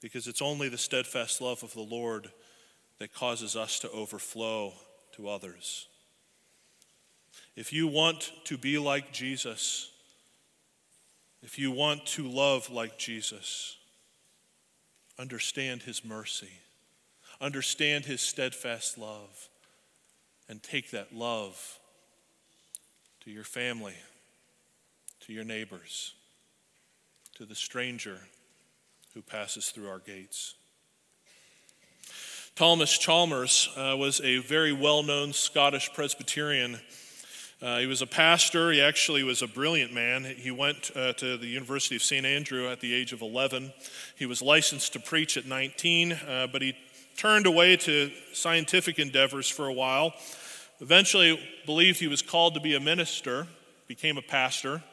Because 0.02 0.28
it's 0.28 0.42
only 0.42 0.70
the 0.70 0.78
steadfast 0.78 1.40
love 1.40 1.62
of 1.62 1.72
the 1.76 1.82
Lord 1.82 2.32
that 2.98 3.14
causes 3.14 3.56
us 3.56 3.78
to 3.82 3.92
overflow 3.92 4.74
to 5.18 5.30
others. 5.30 5.86
If 7.56 7.72
you 7.72 7.88
want 7.88 8.32
to 8.46 8.58
be 8.58 8.80
like 8.80 9.14
Jesus, 9.14 9.92
if 11.48 11.58
you 11.58 11.72
want 11.72 12.06
to 12.06 12.28
love 12.28 12.70
like 12.70 12.98
Jesus, 12.98 13.78
understand 15.18 15.82
his 15.82 16.04
mercy, 16.04 16.52
understand 17.40 18.04
his 18.04 18.20
steadfast 18.20 18.98
love, 18.98 19.48
and 20.50 20.62
take 20.62 20.92
that 20.92 21.16
love 21.16 21.80
to 23.22 23.32
your 23.32 23.46
family, 23.46 23.94
to 25.22 25.32
your 25.32 25.46
neighbors, 25.46 26.16
to 27.38 27.46
the 27.46 27.56
stranger 27.56 28.20
who 29.14 29.22
passes 29.22 29.70
through 29.70 29.88
our 29.88 30.00
gates. 30.00 30.56
Thomas 32.58 32.98
Chalmers 32.98 33.70
uh, 33.78 33.96
was 33.98 34.20
a 34.20 34.40
very 34.40 34.74
well 34.74 35.02
known 35.02 35.32
Scottish 35.32 35.94
Presbyterian 35.94 36.78
uh, 37.60 37.80
he 37.80 37.88
was 37.88 38.04
a 38.04 38.08
pastor. 38.08 38.72
He 38.72 38.82
actually 38.82 39.24
was 39.24 39.42
a 39.42 39.48
brilliant 39.48 39.92
man. 39.92 40.24
He 40.24 40.52
went 40.52 40.92
uh, 40.96 41.14
to 41.14 41.38
the 41.38 41.48
University 41.48 41.96
of 41.96 42.04
St. 42.04 42.24
Andrew 42.24 42.68
at 42.68 42.82
the 42.82 42.94
age 42.94 43.14
of 43.14 43.22
11. 43.22 43.74
He 44.16 44.28
was 44.28 44.44
licensed 44.44 44.94
to 44.94 45.00
preach 45.00 45.38
at 45.38 45.48
19, 45.48 46.12
uh, 46.12 46.48
but 46.52 46.62
he 46.62 46.76
turned 47.16 47.48
away 47.48 47.76
to 47.78 48.12
scientific 48.32 49.00
endeavors 49.00 49.50
for 49.50 49.66
a 49.66 49.74
while. 49.74 50.14
Eventually, 50.82 51.40
believed 51.66 52.00
he 52.00 52.08
was 52.08 52.22
called 52.22 52.54
to 52.54 52.60
be 52.60 52.76
a 52.76 52.80
minister, 52.80 53.48
became 53.88 54.20
a 54.20 54.22
pastor. 54.22 54.84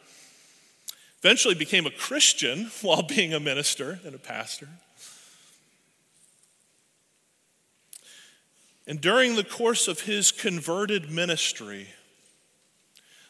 Eventually, 1.23 1.55
became 1.55 1.85
a 1.85 1.91
Christian 1.91 2.71
while 2.81 3.03
being 3.03 3.35
a 3.35 3.41
minister 3.41 4.01
and 4.07 4.15
a 4.15 4.19
pastor. 4.19 4.71
And 8.87 9.03
during 9.03 9.37
the 9.37 9.45
course 9.45 9.87
of 9.87 10.01
his 10.01 10.31
converted 10.31 11.11
ministry, 11.11 11.89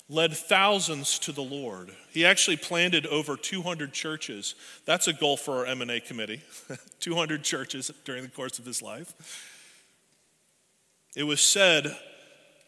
led 0.09 0.35
thousands 0.35 1.19
to 1.21 1.33
the 1.33 1.43
Lord. 1.43 1.91
He 2.11 2.27
actually 2.27 2.59
planted 2.59 3.07
over 3.07 3.37
200 3.37 3.93
churches. 3.93 4.55
That's 4.85 5.09
a 5.09 5.13
goal 5.13 5.37
for 5.37 5.59
our 5.59 5.67
M&A 5.67 6.01
committee. 6.01 6.43
200 7.01 7.43
churches 7.43 7.91
during 8.05 8.23
the 8.23 8.29
course 8.29 8.59
of 8.59 8.67
his 8.67 8.83
life. 8.83 9.15
It 11.17 11.25
was 11.25 11.41
said 11.41 11.97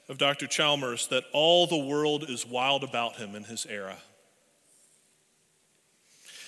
of 0.09 0.19
Dr. 0.19 0.47
Chalmers 0.47 1.09
that 1.09 1.25
all 1.33 1.67
the 1.67 1.77
world 1.77 2.31
is 2.31 2.47
wild 2.47 2.85
about 2.85 3.17
him 3.17 3.35
in 3.35 3.45
his 3.45 3.67
era. 3.67 3.97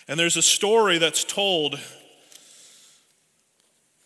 And 0.07 0.19
there's 0.19 0.37
a 0.37 0.43
story 0.43 0.99
that's 0.99 1.25
told 1.25 1.79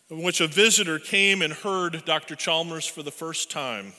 in 0.09 0.21
which 0.21 0.41
a 0.41 0.47
visitor 0.47 0.99
came 0.99 1.41
and 1.41 1.53
heard 1.53 2.03
Dr. 2.05 2.35
Chalmers 2.35 2.85
for 2.85 3.03
the 3.03 3.11
first 3.11 3.49
time. 3.49 3.93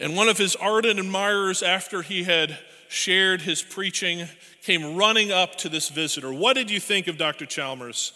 And 0.00 0.16
one 0.16 0.28
of 0.28 0.38
his 0.38 0.56
ardent 0.56 0.98
admirers, 0.98 1.62
after 1.62 2.02
he 2.02 2.24
had 2.24 2.58
shared 2.88 3.42
his 3.42 3.62
preaching, 3.62 4.28
came 4.62 4.96
running 4.96 5.30
up 5.30 5.56
to 5.56 5.68
this 5.68 5.88
visitor. 5.88 6.32
What 6.32 6.54
did 6.54 6.70
you 6.70 6.80
think 6.80 7.06
of 7.06 7.18
Dr. 7.18 7.46
Chalmers? 7.46 8.12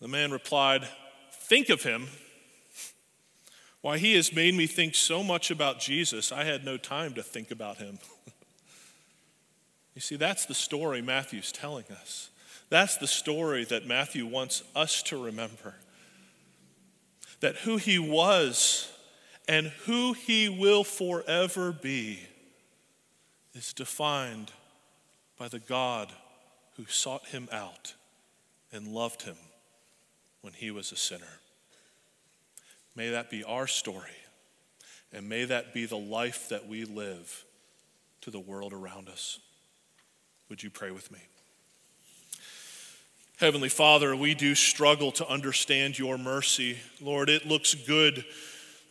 The 0.00 0.08
man 0.08 0.30
replied, 0.30 0.86
Think 1.32 1.68
of 1.68 1.82
him. 1.82 2.08
Why, 3.82 3.98
he 3.98 4.14
has 4.14 4.32
made 4.32 4.54
me 4.54 4.66
think 4.66 4.94
so 4.94 5.24
much 5.24 5.50
about 5.50 5.80
Jesus, 5.80 6.30
I 6.30 6.44
had 6.44 6.64
no 6.64 6.76
time 6.76 7.14
to 7.14 7.22
think 7.22 7.50
about 7.50 7.78
him. 7.78 7.98
you 9.94 10.00
see, 10.00 10.16
that's 10.16 10.46
the 10.46 10.54
story 10.54 11.02
Matthew's 11.02 11.50
telling 11.50 11.84
us. 11.90 12.30
That's 12.70 12.96
the 12.96 13.08
story 13.08 13.64
that 13.66 13.86
Matthew 13.86 14.24
wants 14.24 14.62
us 14.74 15.02
to 15.04 15.22
remember. 15.22 15.74
That 17.40 17.56
who 17.56 17.76
he 17.76 17.98
was 17.98 18.90
and 19.48 19.68
who 19.86 20.12
he 20.12 20.48
will 20.48 20.84
forever 20.84 21.72
be 21.72 22.20
is 23.54 23.72
defined 23.72 24.52
by 25.38 25.48
the 25.48 25.58
God 25.58 26.12
who 26.76 26.86
sought 26.86 27.26
him 27.26 27.48
out 27.52 27.94
and 28.72 28.88
loved 28.88 29.22
him 29.22 29.36
when 30.40 30.52
he 30.52 30.70
was 30.70 30.92
a 30.92 30.96
sinner. 30.96 31.40
May 32.94 33.10
that 33.10 33.30
be 33.30 33.42
our 33.44 33.66
story, 33.66 34.10
and 35.12 35.28
may 35.28 35.44
that 35.44 35.74
be 35.74 35.86
the 35.86 35.96
life 35.96 36.48
that 36.48 36.66
we 36.66 36.84
live 36.84 37.44
to 38.20 38.30
the 38.30 38.40
world 38.40 38.72
around 38.72 39.08
us. 39.08 39.38
Would 40.48 40.62
you 40.62 40.70
pray 40.70 40.90
with 40.90 41.10
me? 41.10 41.18
Heavenly 43.38 43.70
Father, 43.70 44.14
we 44.14 44.34
do 44.34 44.54
struggle 44.54 45.10
to 45.12 45.28
understand 45.28 45.98
your 45.98 46.16
mercy. 46.16 46.78
Lord, 47.00 47.28
it 47.28 47.46
looks 47.46 47.74
good 47.74 48.24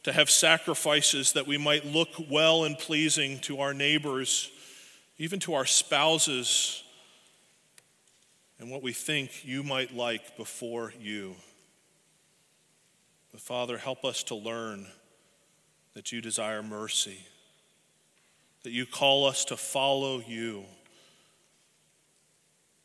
to 0.04 0.12
have 0.12 0.30
sacrifices 0.30 1.34
that 1.34 1.48
we 1.48 1.58
might 1.58 1.86
look 1.86 2.10
well 2.30 2.64
and 2.64 2.78
pleasing 2.78 3.40
to 3.40 3.60
our 3.60 3.74
neighbors, 3.74 4.50
even 5.18 5.40
to 5.40 5.54
our 5.54 5.66
spouses, 5.66 6.84
and 8.60 8.72
what 8.72 8.82
we 8.82 8.94
think 8.94 9.46
you 9.46 9.64
might 9.64 9.96
like 9.96 10.38
before 10.38 10.94
you. 11.00 11.36
But 13.32 13.42
Father, 13.42 13.78
help 13.78 14.04
us 14.04 14.24
to 14.24 14.36
learn 14.36 14.88
that 15.94 16.12
you 16.12 16.22
desire 16.22 16.64
mercy, 16.64 17.26
that 18.64 18.72
you 18.72 18.86
call 18.86 19.26
us 19.26 19.46
to 19.46 19.58
follow 19.58 20.20
you. 20.20 20.66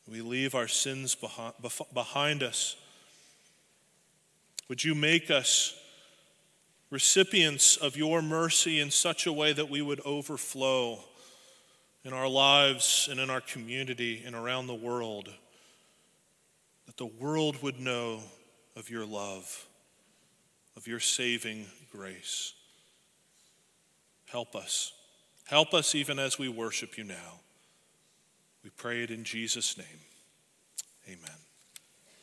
We 0.07 0.21
leave 0.21 0.55
our 0.55 0.67
sins 0.67 1.15
behind 1.15 2.43
us. 2.43 2.75
Would 4.69 4.83
you 4.83 4.95
make 4.95 5.29
us 5.29 5.77
recipients 6.89 7.77
of 7.77 7.97
your 7.97 8.21
mercy 8.21 8.79
in 8.79 8.91
such 8.91 9.27
a 9.27 9.33
way 9.33 9.53
that 9.53 9.69
we 9.69 9.81
would 9.81 9.99
overflow 10.05 10.99
in 12.03 12.13
our 12.13 12.27
lives 12.27 13.09
and 13.11 13.19
in 13.19 13.29
our 13.29 13.41
community 13.41 14.23
and 14.25 14.35
around 14.35 14.67
the 14.67 14.75
world, 14.75 15.29
that 16.85 16.97
the 16.97 17.05
world 17.05 17.61
would 17.61 17.79
know 17.79 18.21
of 18.75 18.89
your 18.89 19.05
love, 19.05 19.67
of 20.77 20.87
your 20.87 21.01
saving 21.01 21.65
grace. 21.91 22.53
Help 24.27 24.55
us. 24.55 24.93
Help 25.45 25.73
us 25.73 25.95
even 25.95 26.19
as 26.19 26.37
we 26.37 26.47
worship 26.47 26.97
you 26.97 27.03
now. 27.03 27.41
We 28.63 28.69
pray 28.69 29.03
it 29.03 29.11
in 29.11 29.23
Jesus' 29.23 29.77
name. 29.77 29.99
Amen. 31.07 31.46